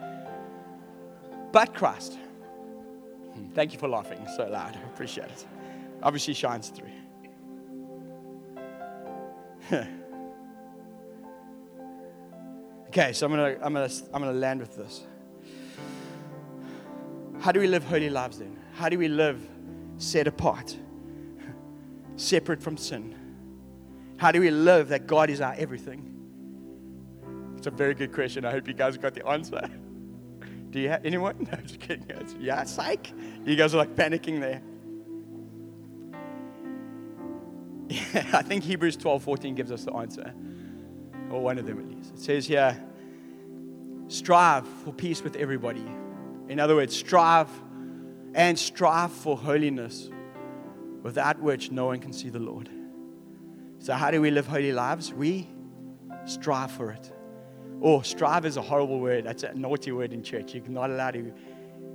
But 1.53 1.75
Christ. 1.75 2.19
Hmm, 3.35 3.51
thank 3.51 3.73
you 3.73 3.79
for 3.79 3.89
laughing 3.89 4.27
so 4.37 4.49
loud. 4.49 4.77
I 4.77 4.83
appreciate 4.89 5.29
it. 5.29 5.47
Obviously 6.03 6.35
shines 6.35 6.71
through. 6.71 6.89
okay, 12.89 13.13
so 13.13 13.27
I'm 13.27 13.33
gonna, 13.33 13.57
I'm, 13.63 13.75
gonna, 13.75 13.91
I'm 14.15 14.23
gonna 14.23 14.33
land 14.33 14.61
with 14.61 14.77
this. 14.77 15.03
How 17.49 17.53
do 17.53 17.61
we 17.61 17.67
live 17.67 17.83
holy 17.85 18.11
lives 18.11 18.41
then? 18.41 18.59
How 18.75 18.91
do 18.91 18.99
we 18.99 19.09
live 19.09 19.41
set 19.97 20.27
apart, 20.27 20.77
separate 22.17 22.61
from 22.63 22.77
sin? 22.77 23.15
How 24.19 24.31
do 24.33 24.41
we 24.43 24.51
live 24.51 24.89
that 24.89 25.07
God 25.07 25.31
is 25.31 25.41
our 25.41 25.55
everything? 25.55 26.13
It's 27.57 27.67
a 27.67 27.71
very 27.71 27.95
good 27.95 28.13
question. 28.13 28.45
I 28.45 28.51
hope 28.51 28.69
you 28.69 28.75
guys 28.75 28.99
got 28.99 29.15
the 29.15 29.27
answer. 29.27 29.67
Do 30.71 30.79
you 30.79 30.91
have 30.91 31.07
anyone? 31.07 31.49
No, 31.51 31.59
just 31.63 31.81
kidding. 31.81 32.05
Yeah, 32.39 32.65
psych. 32.65 33.15
You 33.47 33.57
guys 33.57 33.75
are 33.75 33.79
like 33.79 33.97
panicking 33.97 34.41
there. 34.41 34.61
Yeah, 37.89 38.29
I 38.37 38.43
think 38.43 38.63
Hebrews 38.63 38.99
12 38.99 39.23
14 39.23 39.55
gives 39.55 39.73
us 39.73 39.85
the 39.85 39.95
answer, 39.95 40.35
or 41.31 41.41
one 41.41 41.57
of 41.57 41.65
them 41.65 41.79
at 41.79 41.89
least. 41.89 42.13
It 42.13 42.21
says 42.21 42.47
here, 42.47 42.79
strive 44.09 44.69
for 44.85 44.93
peace 44.93 45.23
with 45.23 45.35
everybody. 45.37 45.87
In 46.49 46.61
other 46.61 46.75
words, 46.75 46.97
strive 46.97 47.49
and 48.35 48.59
strive 48.59 49.13
for 49.13 49.37
holiness, 49.37 50.11
without 51.03 51.41
which 51.41 51.71
no 51.71 51.87
one 51.87 52.01
can 52.01 52.13
see 52.13 52.29
the 52.29 52.39
Lord. 52.39 52.69
So, 53.79 53.95
how 53.95 54.11
do 54.11 54.21
we 54.21 54.31
live 54.31 54.47
holy 54.47 54.73
lives? 54.73 55.13
We 55.13 55.49
strive 56.25 56.71
for 56.71 56.91
it. 56.91 57.13
Oh, 57.81 58.01
strive 58.03 58.45
is 58.45 58.57
a 58.57 58.63
horrible 58.63 58.99
word. 58.99 59.25
That's 59.25 59.45
a 59.45 59.55
naughty 59.55 59.93
word 59.93 60.13
in 60.13 60.23
church. 60.23 60.55
You're 60.55 60.67
not 60.69 60.91
allowed 60.91 61.13
to 61.13 61.33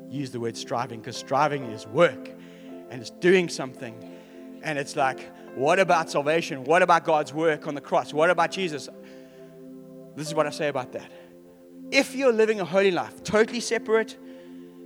use 0.09 0.31
the 0.31 0.39
word 0.39 0.55
striving 0.55 0.99
because 0.99 1.17
striving 1.17 1.65
is 1.65 1.85
work 1.87 2.29
and 2.89 3.01
it's 3.01 3.09
doing 3.09 3.49
something. 3.49 4.11
And 4.63 4.79
it's 4.79 4.95
like, 4.95 5.19
what 5.55 5.79
about 5.79 6.09
salvation? 6.09 6.63
What 6.63 6.81
about 6.81 7.03
God's 7.03 7.33
work 7.33 7.67
on 7.67 7.75
the 7.75 7.81
cross? 7.81 8.13
What 8.13 8.29
about 8.29 8.51
Jesus? 8.51 8.87
This 10.15 10.27
is 10.27 10.33
what 10.33 10.47
I 10.47 10.51
say 10.51 10.69
about 10.69 10.93
that. 10.93 11.11
If 11.91 12.15
you're 12.15 12.31
living 12.31 12.61
a 12.61 12.65
holy 12.65 12.91
life, 12.91 13.23
totally 13.23 13.59
separate, 13.59 14.17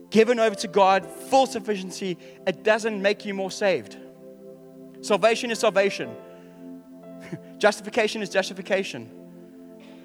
given 0.10 0.39
over 0.39 0.56
to 0.56 0.67
God, 0.67 1.06
full 1.06 1.46
sufficiency, 1.46 2.17
it 2.46 2.63
doesn't 2.63 3.02
make 3.02 3.26
you 3.26 3.34
more 3.34 3.52
saved. 3.52 3.98
Salvation 5.02 5.52
is 5.52 5.60
salvation, 5.60 6.15
justification 7.58 8.22
is 8.22 8.30
justification. 8.30 9.12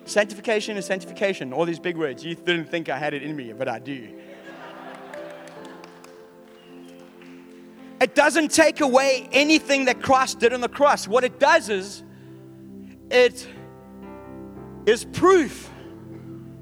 Sanctification 0.05 0.77
is 0.77 0.85
sanctification. 0.85 1.53
All 1.53 1.65
these 1.65 1.79
big 1.79 1.97
words. 1.97 2.25
You 2.25 2.35
didn't 2.35 2.69
think 2.69 2.89
I 2.89 2.99
had 2.99 3.15
it 3.15 3.23
in 3.23 3.37
me, 3.37 3.53
but 3.53 3.69
I 3.69 3.79
do. 3.79 4.09
It 8.01 8.17
doesn't 8.17 8.51
take 8.51 8.81
away 8.81 9.29
anything 9.31 9.85
that 9.85 10.03
Christ 10.03 10.41
did 10.41 10.53
on 10.53 10.61
the 10.61 10.69
cross. 10.69 11.07
What 11.07 11.23
it 11.23 11.39
does 11.39 11.69
is, 11.69 12.03
it 13.11 13.47
is 14.87 15.05
proof 15.05 15.71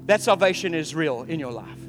that 0.05 0.21
salvation 0.21 0.75
is 0.75 0.93
real 0.93 1.23
in 1.23 1.39
your 1.39 1.51
life. 1.51 1.80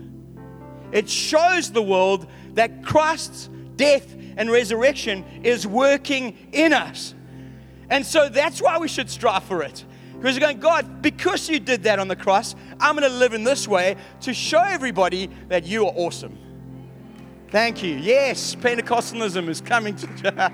It 0.93 1.09
shows 1.09 1.73
the 1.73 1.83
world 1.83 2.27
that 2.55 2.85
Christ's 2.85 3.49
death 3.77 4.15
and 4.37 4.51
resurrection 4.51 5.25
is 5.43 5.67
working 5.67 6.37
in 6.53 6.73
us. 6.73 7.15
And 7.91 8.07
so 8.07 8.29
that's 8.29 8.63
why 8.63 8.79
we 8.79 8.89
should 8.89 9.11
strive 9.11 9.45
for 9.45 9.63
it. 9.63 9.85
Because 10.15 10.37
you're 10.37 10.47
going, 10.47 10.61
God, 10.61 11.03
because 11.03 11.49
you 11.49 11.59
did 11.59 11.83
that 11.83 11.99
on 11.99 12.07
the 12.07 12.17
cross, 12.17 12.55
I'm 12.79 12.97
going 12.97 13.11
to 13.11 13.17
live 13.17 13.35
in 13.35 13.43
this 13.43 13.67
way 13.67 13.97
to 14.21 14.33
show 14.33 14.61
everybody 14.61 15.29
that 15.49 15.65
you 15.67 15.87
are 15.87 15.93
awesome. 15.97 16.39
Thank 17.51 17.83
you. 17.83 17.97
Yes, 17.97 18.55
Pentecostalism 18.55 19.49
is 19.49 19.61
coming 19.61 19.97
to. 19.97 20.53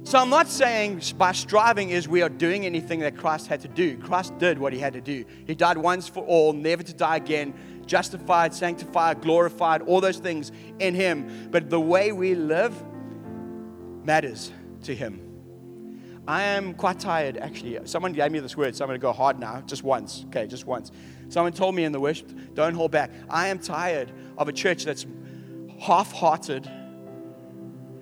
so 0.04 0.18
I'm 0.18 0.28
not 0.28 0.46
saying 0.46 1.02
by 1.16 1.32
striving 1.32 1.90
is 1.90 2.06
we 2.06 2.22
are 2.22 2.28
doing 2.28 2.64
anything 2.64 3.00
that 3.00 3.16
Christ 3.16 3.46
had 3.46 3.60
to 3.62 3.68
do. 3.68 3.96
Christ 3.96 4.38
did 4.38 4.58
what 4.58 4.72
he 4.72 4.78
had 4.78 4.92
to 4.92 5.00
do. 5.00 5.24
He 5.46 5.54
died 5.54 5.78
once 5.78 6.06
for 6.06 6.22
all, 6.24 6.52
never 6.52 6.82
to 6.82 6.92
die 6.92 7.16
again, 7.16 7.54
justified, 7.86 8.52
sanctified, 8.52 9.20
glorified, 9.22 9.82
all 9.82 10.00
those 10.00 10.18
things 10.18 10.52
in 10.78 10.94
him. 10.94 11.48
But 11.50 11.70
the 11.70 11.80
way 11.80 12.12
we 12.12 12.34
live 12.34 12.74
matters 14.04 14.52
to 14.84 14.94
him. 14.94 15.22
I 16.28 16.42
am 16.42 16.74
quite 16.74 16.98
tired, 16.98 17.36
actually. 17.36 17.78
Someone 17.84 18.12
gave 18.12 18.32
me 18.32 18.40
this 18.40 18.56
word, 18.56 18.74
so 18.74 18.84
I'm 18.84 18.88
going 18.88 18.98
to 18.98 19.02
go 19.02 19.12
hard 19.12 19.38
now, 19.38 19.60
just 19.60 19.84
once. 19.84 20.24
Okay, 20.28 20.46
just 20.46 20.66
once. 20.66 20.90
Someone 21.28 21.52
told 21.52 21.74
me 21.74 21.84
in 21.84 21.92
the 21.92 22.00
worship, 22.00 22.30
don't 22.54 22.74
hold 22.74 22.90
back. 22.90 23.10
I 23.30 23.48
am 23.48 23.58
tired 23.60 24.12
of 24.36 24.48
a 24.48 24.52
church 24.52 24.84
that's 24.84 25.06
half 25.80 26.12
hearted, 26.12 26.68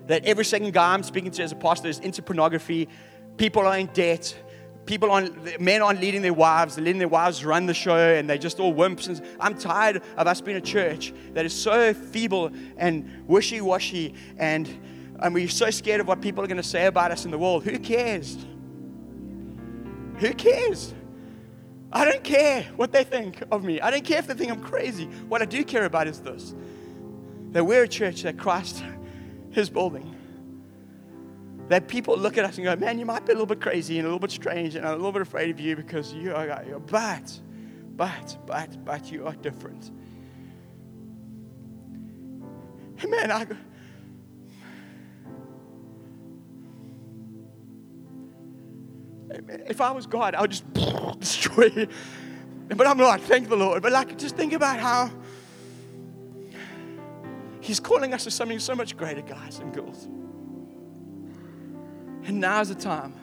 that 0.06 0.24
every 0.24 0.44
second 0.44 0.72
guy 0.72 0.94
I'm 0.94 1.02
speaking 1.02 1.30
to 1.32 1.42
as 1.42 1.52
a 1.52 1.56
pastor 1.56 1.88
is 1.88 1.98
into 1.98 2.22
pornography, 2.22 2.88
people 3.36 3.66
are 3.66 3.76
in 3.76 3.86
debt. 3.88 4.34
People 4.86 5.10
on 5.10 5.34
men 5.58 5.80
aren't 5.80 6.00
leading 6.00 6.20
their 6.20 6.34
wives, 6.34 6.76
they're 6.76 6.84
letting 6.84 6.98
their 6.98 7.08
wives 7.08 7.44
run 7.44 7.64
the 7.64 7.72
show, 7.74 7.96
and 7.96 8.28
they're 8.28 8.36
just 8.36 8.60
all 8.60 8.74
wimps. 8.74 9.08
And 9.08 9.22
I'm 9.40 9.56
tired 9.56 10.02
of 10.16 10.26
us 10.26 10.40
being 10.40 10.58
a 10.58 10.60
church 10.60 11.14
that 11.32 11.46
is 11.46 11.54
so 11.54 11.94
feeble 11.94 12.50
and 12.76 13.24
wishy-washy, 13.26 14.14
and, 14.36 14.68
and 15.20 15.32
we're 15.32 15.48
so 15.48 15.70
scared 15.70 16.00
of 16.00 16.08
what 16.08 16.20
people 16.20 16.44
are 16.44 16.46
going 16.46 16.58
to 16.58 16.62
say 16.62 16.86
about 16.86 17.10
us 17.10 17.24
in 17.24 17.30
the 17.30 17.38
world. 17.38 17.64
Who 17.64 17.78
cares? 17.78 18.36
Who 20.18 20.34
cares? 20.34 20.94
I 21.90 22.04
don't 22.04 22.24
care 22.24 22.64
what 22.76 22.92
they 22.92 23.04
think 23.04 23.42
of 23.50 23.64
me. 23.64 23.80
I 23.80 23.90
don't 23.90 24.04
care 24.04 24.18
if 24.18 24.26
they 24.26 24.34
think 24.34 24.50
I'm 24.50 24.62
crazy. 24.62 25.06
What 25.28 25.40
I 25.40 25.44
do 25.44 25.64
care 25.64 25.84
about 25.84 26.08
is 26.08 26.20
this 26.20 26.54
that 27.52 27.64
we're 27.64 27.84
a 27.84 27.88
church 27.88 28.22
that 28.22 28.36
Christ 28.36 28.82
is 29.54 29.70
building. 29.70 30.13
That 31.68 31.88
people 31.88 32.16
look 32.16 32.36
at 32.36 32.44
us 32.44 32.56
and 32.56 32.64
go, 32.64 32.76
man, 32.76 32.98
you 32.98 33.06
might 33.06 33.24
be 33.24 33.32
a 33.32 33.34
little 33.34 33.46
bit 33.46 33.60
crazy 33.60 33.98
and 33.98 34.06
a 34.06 34.08
little 34.08 34.18
bit 34.18 34.30
strange 34.30 34.74
and 34.74 34.86
I'm 34.86 34.92
a 34.92 34.96
little 34.96 35.12
bit 35.12 35.22
afraid 35.22 35.50
of 35.50 35.58
you 35.58 35.76
because 35.76 36.12
you 36.12 36.34
are, 36.34 36.46
but, 36.86 37.40
but, 37.96 38.36
but, 38.46 38.84
but 38.84 39.10
you 39.10 39.26
are 39.26 39.34
different. 39.34 39.90
man, 43.08 43.30
I, 43.30 43.46
if 49.66 49.80
I 49.80 49.90
was 49.90 50.06
God, 50.06 50.34
I 50.34 50.42
would 50.42 50.50
just 50.50 50.72
destroy 51.18 51.66
you. 51.66 51.88
But 52.68 52.86
I'm 52.86 52.96
not, 52.96 53.20
thank 53.20 53.48
the 53.48 53.56
Lord. 53.56 53.82
But 53.82 53.92
like, 53.92 54.16
just 54.18 54.36
think 54.36 54.52
about 54.52 54.78
how 54.78 55.10
He's 57.60 57.80
calling 57.80 58.12
us 58.12 58.24
to 58.24 58.30
something 58.30 58.58
so 58.58 58.74
much 58.74 58.94
greater, 58.96 59.22
guys 59.22 59.58
and 59.58 59.72
girls. 59.72 60.08
And 62.24 62.40
now 62.40 62.60
is 62.60 62.70
the 62.70 62.74
time 62.74 63.14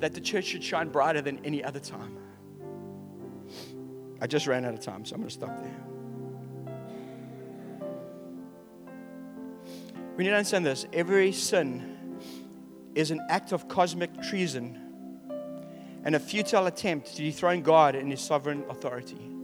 that 0.00 0.14
the 0.14 0.20
church 0.20 0.44
should 0.44 0.62
shine 0.62 0.90
brighter 0.90 1.22
than 1.22 1.44
any 1.44 1.64
other 1.64 1.80
time. 1.80 2.18
I 4.20 4.26
just 4.26 4.46
ran 4.46 4.64
out 4.64 4.74
of 4.74 4.80
time, 4.80 5.04
so 5.04 5.14
I'm 5.14 5.20
going 5.20 5.28
to 5.28 5.34
stop 5.34 5.56
there. 5.62 5.86
We 10.16 10.24
need 10.24 10.30
to 10.30 10.36
understand 10.36 10.64
this 10.64 10.86
every 10.92 11.32
sin 11.32 12.20
is 12.94 13.10
an 13.10 13.20
act 13.28 13.52
of 13.52 13.68
cosmic 13.68 14.22
treason 14.22 14.80
and 16.04 16.14
a 16.14 16.20
futile 16.20 16.66
attempt 16.66 17.16
to 17.16 17.22
dethrone 17.22 17.62
God 17.62 17.94
and 17.94 18.10
His 18.10 18.20
sovereign 18.20 18.64
authority. 18.70 19.35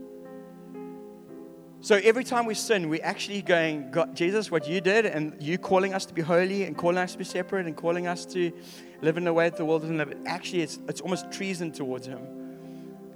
So 1.83 1.95
every 2.01 2.23
time 2.23 2.45
we 2.45 2.53
sin, 2.53 2.87
we're 2.87 3.03
actually 3.03 3.41
going, 3.41 3.91
God, 3.91 4.15
Jesus, 4.15 4.49
what 4.49 4.65
you 4.69 4.79
did, 4.79 5.05
and 5.05 5.35
you 5.43 5.57
calling 5.57 5.93
us 5.93 6.05
to 6.05 6.13
be 6.13 6.21
holy 6.21 6.63
and 6.63 6.77
calling 6.77 6.99
us 6.99 7.11
to 7.11 7.17
be 7.17 7.25
separate 7.25 7.65
and 7.65 7.75
calling 7.75 8.07
us 8.07 8.23
to 8.27 8.53
live 9.01 9.17
in 9.17 9.27
a 9.27 9.33
way 9.33 9.49
that 9.49 9.57
the 9.57 9.65
world 9.65 9.81
doesn't 9.81 9.97
live. 9.97 10.15
Actually, 10.25 10.61
it's, 10.61 10.79
it's 10.87 11.01
almost 11.01 11.29
treason 11.29 11.73
towards 11.73 12.07
Him. 12.07 12.25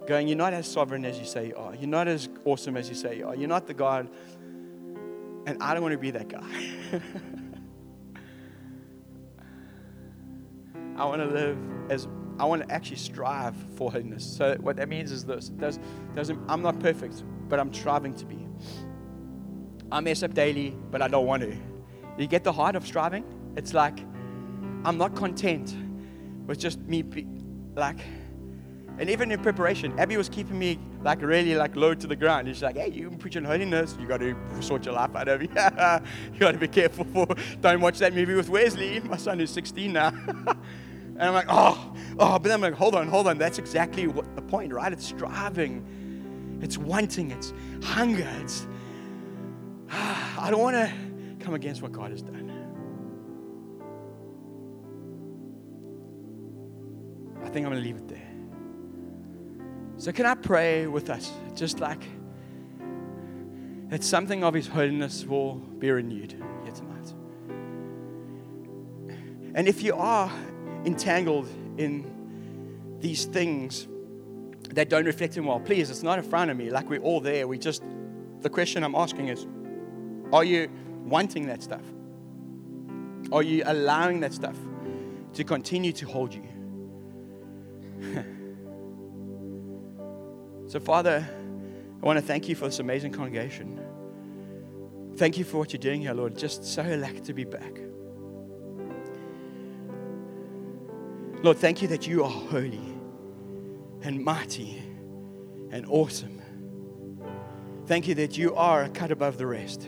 Going, 0.05 0.27
you're 0.27 0.35
not 0.35 0.51
as 0.51 0.69
sovereign 0.69 1.05
as 1.05 1.17
you 1.17 1.23
say 1.23 1.47
you 1.47 1.55
are. 1.55 1.75
You're 1.75 1.87
not 1.87 2.09
as 2.09 2.27
awesome 2.43 2.75
as 2.75 2.89
you 2.89 2.95
say 2.95 3.17
you 3.17 3.29
are. 3.29 3.37
You're 3.37 3.47
not 3.47 3.67
the 3.67 3.73
God. 3.73 4.09
And 5.45 5.63
I 5.63 5.73
don't 5.73 5.81
want 5.81 5.93
to 5.93 5.97
be 5.97 6.11
that 6.11 6.27
guy. 6.27 6.45
I 10.97 11.05
want 11.05 11.21
to 11.21 11.27
live 11.27 11.57
as 11.89 12.05
I 12.37 12.43
want 12.43 12.67
to 12.67 12.71
actually 12.73 12.97
strive 12.97 13.55
for 13.77 13.89
holiness. 13.89 14.25
So 14.25 14.57
what 14.59 14.75
that 14.75 14.89
means 14.89 15.13
is 15.13 15.23
this: 15.23 15.47
does, 15.47 15.79
doesn't, 16.15 16.37
I'm 16.49 16.61
not 16.61 16.81
perfect, 16.81 17.23
but 17.49 17.59
I'm 17.59 17.73
striving 17.73 18.13
to 18.15 18.25
be. 18.25 18.47
I 19.91 20.01
mess 20.01 20.23
up 20.23 20.33
daily, 20.33 20.75
but 20.91 21.01
I 21.01 21.07
don't 21.07 21.25
want 21.25 21.43
to. 21.43 21.55
You 22.17 22.27
get 22.27 22.43
the 22.43 22.51
heart 22.51 22.75
of 22.75 22.85
striving? 22.85 23.23
It's 23.55 23.73
like 23.73 23.99
I'm 24.83 24.97
not 24.97 25.15
content 25.15 25.75
with 26.45 26.59
just 26.59 26.79
me, 26.79 27.01
be, 27.01 27.27
like, 27.75 27.99
and 28.99 29.09
even 29.09 29.31
in 29.31 29.41
preparation, 29.41 29.97
Abby 29.99 30.17
was 30.17 30.27
keeping 30.27 30.57
me 30.57 30.79
like 31.03 31.21
really 31.21 31.55
like 31.55 31.75
low 31.75 31.93
to 31.93 32.07
the 32.07 32.15
ground. 32.15 32.47
She's 32.47 32.63
like, 32.63 32.77
"Hey, 32.77 32.89
you 32.89 33.11
preaching 33.11 33.43
holiness, 33.43 33.95
you 33.99 34.07
got 34.07 34.19
to 34.21 34.35
sort 34.61 34.85
your 34.85 34.95
life 34.95 35.15
out 35.15 35.27
of 35.27 35.41
you. 35.43 35.49
you 35.49 36.39
got 36.39 36.53
to 36.53 36.57
be 36.57 36.67
careful 36.67 37.05
for. 37.13 37.27
Don't 37.61 37.81
watch 37.81 37.99
that 37.99 38.13
movie 38.15 38.33
with 38.33 38.49
Wesley. 38.49 38.99
My 39.01 39.17
son 39.17 39.39
is 39.39 39.51
16 39.51 39.93
now." 39.93 40.07
and 40.37 41.21
I'm 41.21 41.33
like, 41.33 41.47
"Oh, 41.47 41.93
oh," 42.17 42.39
but 42.39 42.43
then 42.43 42.53
I'm 42.53 42.61
like, 42.61 42.73
"Hold 42.73 42.95
on, 42.95 43.07
hold 43.07 43.27
on. 43.27 43.37
That's 43.37 43.59
exactly 43.59 44.07
what 44.07 44.35
the 44.35 44.41
point, 44.41 44.73
right? 44.73 44.91
It's 44.91 45.05
striving, 45.05 45.85
it's 46.61 46.77
wanting, 46.77 47.31
it's 47.31 47.53
hunger, 47.83 48.27
it's 48.41 48.67
ah, 49.91 50.45
I 50.45 50.51
don't 50.51 50.61
want 50.61 50.75
to 50.75 50.91
come 51.43 51.53
against 51.53 51.81
what 51.81 51.91
God 51.91 52.11
has 52.11 52.21
done. 52.21 52.47
I 57.43 57.49
think 57.49 57.65
I'm 57.65 57.71
going 57.71 57.81
to 57.81 57.87
leave 57.87 57.95
it 57.95 58.07
there. 58.09 58.27
So, 59.97 60.11
can 60.11 60.25
I 60.25 60.35
pray 60.35 60.85
with 60.85 61.09
us? 61.09 61.31
Just 61.55 61.79
like 61.79 62.03
that 63.89 64.03
something 64.03 64.43
of 64.43 64.53
His 64.53 64.67
holiness 64.67 65.25
will 65.25 65.55
be 65.55 65.89
renewed 65.89 66.33
here 66.63 66.73
tonight. 66.73 67.13
And 69.55 69.67
if 69.67 69.81
you 69.81 69.95
are 69.95 70.31
entangled 70.85 71.47
in 71.77 72.97
these 72.99 73.25
things 73.25 73.87
that 74.77 74.89
don't 74.89 75.05
reflect 75.05 75.35
Him 75.35 75.45
well, 75.45 75.59
please, 75.59 75.89
it's 75.89 76.03
not 76.03 76.19
in 76.19 76.23
front 76.23 76.51
of 76.51 76.57
me. 76.57 76.69
Like 76.69 76.87
we're 76.87 77.01
all 77.01 77.19
there. 77.19 77.47
We 77.47 77.57
just, 77.57 77.81
the 78.41 78.49
question 78.49 78.83
I'm 78.83 78.93
asking 78.93 79.29
is, 79.29 79.47
are 80.31 80.43
you 80.43 80.69
wanting 81.03 81.47
that 81.47 81.63
stuff? 81.63 81.81
Are 83.31 83.41
you 83.41 83.63
allowing 83.65 84.19
that 84.19 84.33
stuff 84.33 84.55
to 85.33 85.43
continue 85.43 85.91
to 85.93 86.05
hold 86.05 86.31
you? 86.31 86.43
so, 90.67 90.79
Father, 90.79 91.27
I 91.99 92.05
want 92.05 92.19
to 92.19 92.23
thank 92.23 92.47
you 92.47 92.53
for 92.53 92.65
this 92.65 92.77
amazing 92.77 93.13
congregation. 93.13 93.81
Thank 95.15 95.39
you 95.39 95.43
for 95.43 95.57
what 95.57 95.73
you're 95.73 95.79
doing 95.79 96.01
here, 96.01 96.13
Lord. 96.13 96.37
Just 96.37 96.63
so 96.63 96.83
lucky 96.83 97.21
to 97.21 97.33
be 97.33 97.45
back. 97.45 97.79
Lord, 101.41 101.57
thank 101.57 101.81
you 101.81 101.87
that 101.87 102.05
you 102.05 102.23
are 102.23 102.29
holy 102.29 102.96
and 104.01 104.23
mighty 104.23 104.81
and 105.71 105.85
awesome. 105.87 106.41
Thank 107.85 108.07
you 108.07 108.15
that 108.15 108.37
you 108.37 108.53
are 108.55 108.89
cut 108.89 109.11
above 109.11 109.37
the 109.37 109.47
rest 109.47 109.87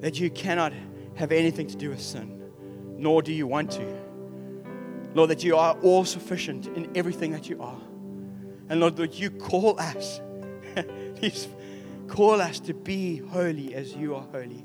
that 0.00 0.20
you 0.20 0.30
cannot 0.30 0.72
have 1.16 1.32
anything 1.32 1.66
to 1.66 1.76
do 1.76 1.90
with 1.90 2.00
sin, 2.00 2.40
nor 2.96 3.22
do 3.22 3.32
you 3.32 3.46
want 3.46 3.70
to. 3.72 3.98
Lord, 5.14 5.30
that 5.30 5.42
you 5.42 5.56
are 5.56 5.76
all 5.82 6.04
sufficient 6.04 6.66
in 6.68 6.96
everything 6.96 7.32
that 7.32 7.48
you 7.48 7.60
are. 7.60 7.80
And 8.68 8.80
Lord, 8.80 8.96
that 8.96 9.18
you 9.18 9.30
call 9.30 9.80
us, 9.80 10.20
please 11.16 11.48
call 12.06 12.40
us 12.40 12.60
to 12.60 12.74
be 12.74 13.16
holy 13.16 13.74
as 13.74 13.94
you 13.94 14.14
are 14.14 14.22
holy. 14.22 14.64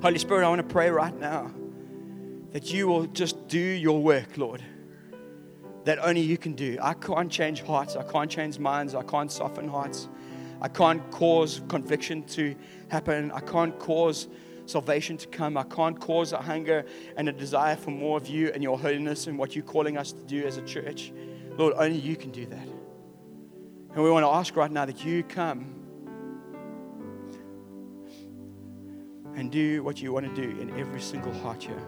Holy 0.00 0.18
Spirit, 0.18 0.46
I 0.46 0.48
want 0.48 0.66
to 0.66 0.72
pray 0.72 0.90
right 0.90 1.18
now 1.18 1.52
that 2.52 2.72
you 2.72 2.86
will 2.88 3.06
just 3.06 3.48
do 3.48 3.58
your 3.58 4.02
work, 4.02 4.36
Lord, 4.36 4.62
that 5.84 5.98
only 5.98 6.20
you 6.20 6.38
can 6.38 6.54
do. 6.54 6.78
I 6.80 6.94
can't 6.94 7.30
change 7.30 7.62
hearts, 7.62 7.96
I 7.96 8.02
can't 8.02 8.30
change 8.30 8.58
minds, 8.58 8.94
I 8.94 9.02
can't 9.02 9.30
soften 9.30 9.68
hearts. 9.68 10.08
I 10.60 10.68
can't 10.68 11.08
cause 11.10 11.60
conviction 11.68 12.24
to 12.24 12.54
happen. 12.88 13.30
I 13.30 13.40
can't 13.40 13.78
cause 13.78 14.28
salvation 14.66 15.16
to 15.18 15.28
come. 15.28 15.56
I 15.56 15.62
can't 15.62 15.98
cause 16.00 16.32
a 16.32 16.38
hunger 16.38 16.84
and 17.16 17.28
a 17.28 17.32
desire 17.32 17.76
for 17.76 17.90
more 17.90 18.16
of 18.16 18.26
you 18.26 18.50
and 18.52 18.62
your 18.62 18.78
holiness 18.78 19.26
and 19.28 19.38
what 19.38 19.54
you're 19.54 19.64
calling 19.64 19.96
us 19.96 20.12
to 20.12 20.22
do 20.24 20.44
as 20.46 20.56
a 20.56 20.62
church. 20.62 21.12
Lord, 21.56 21.74
only 21.76 21.98
you 21.98 22.16
can 22.16 22.30
do 22.30 22.46
that. 22.46 22.66
And 23.94 24.04
we 24.04 24.10
want 24.10 24.24
to 24.24 24.30
ask 24.30 24.54
right 24.56 24.70
now 24.70 24.84
that 24.84 25.04
you 25.04 25.22
come 25.22 25.74
and 29.34 29.50
do 29.50 29.82
what 29.84 30.02
you 30.02 30.12
want 30.12 30.34
to 30.34 30.42
do 30.42 30.60
in 30.60 30.76
every 30.78 31.00
single 31.00 31.32
heart 31.32 31.62
here. 31.62 31.82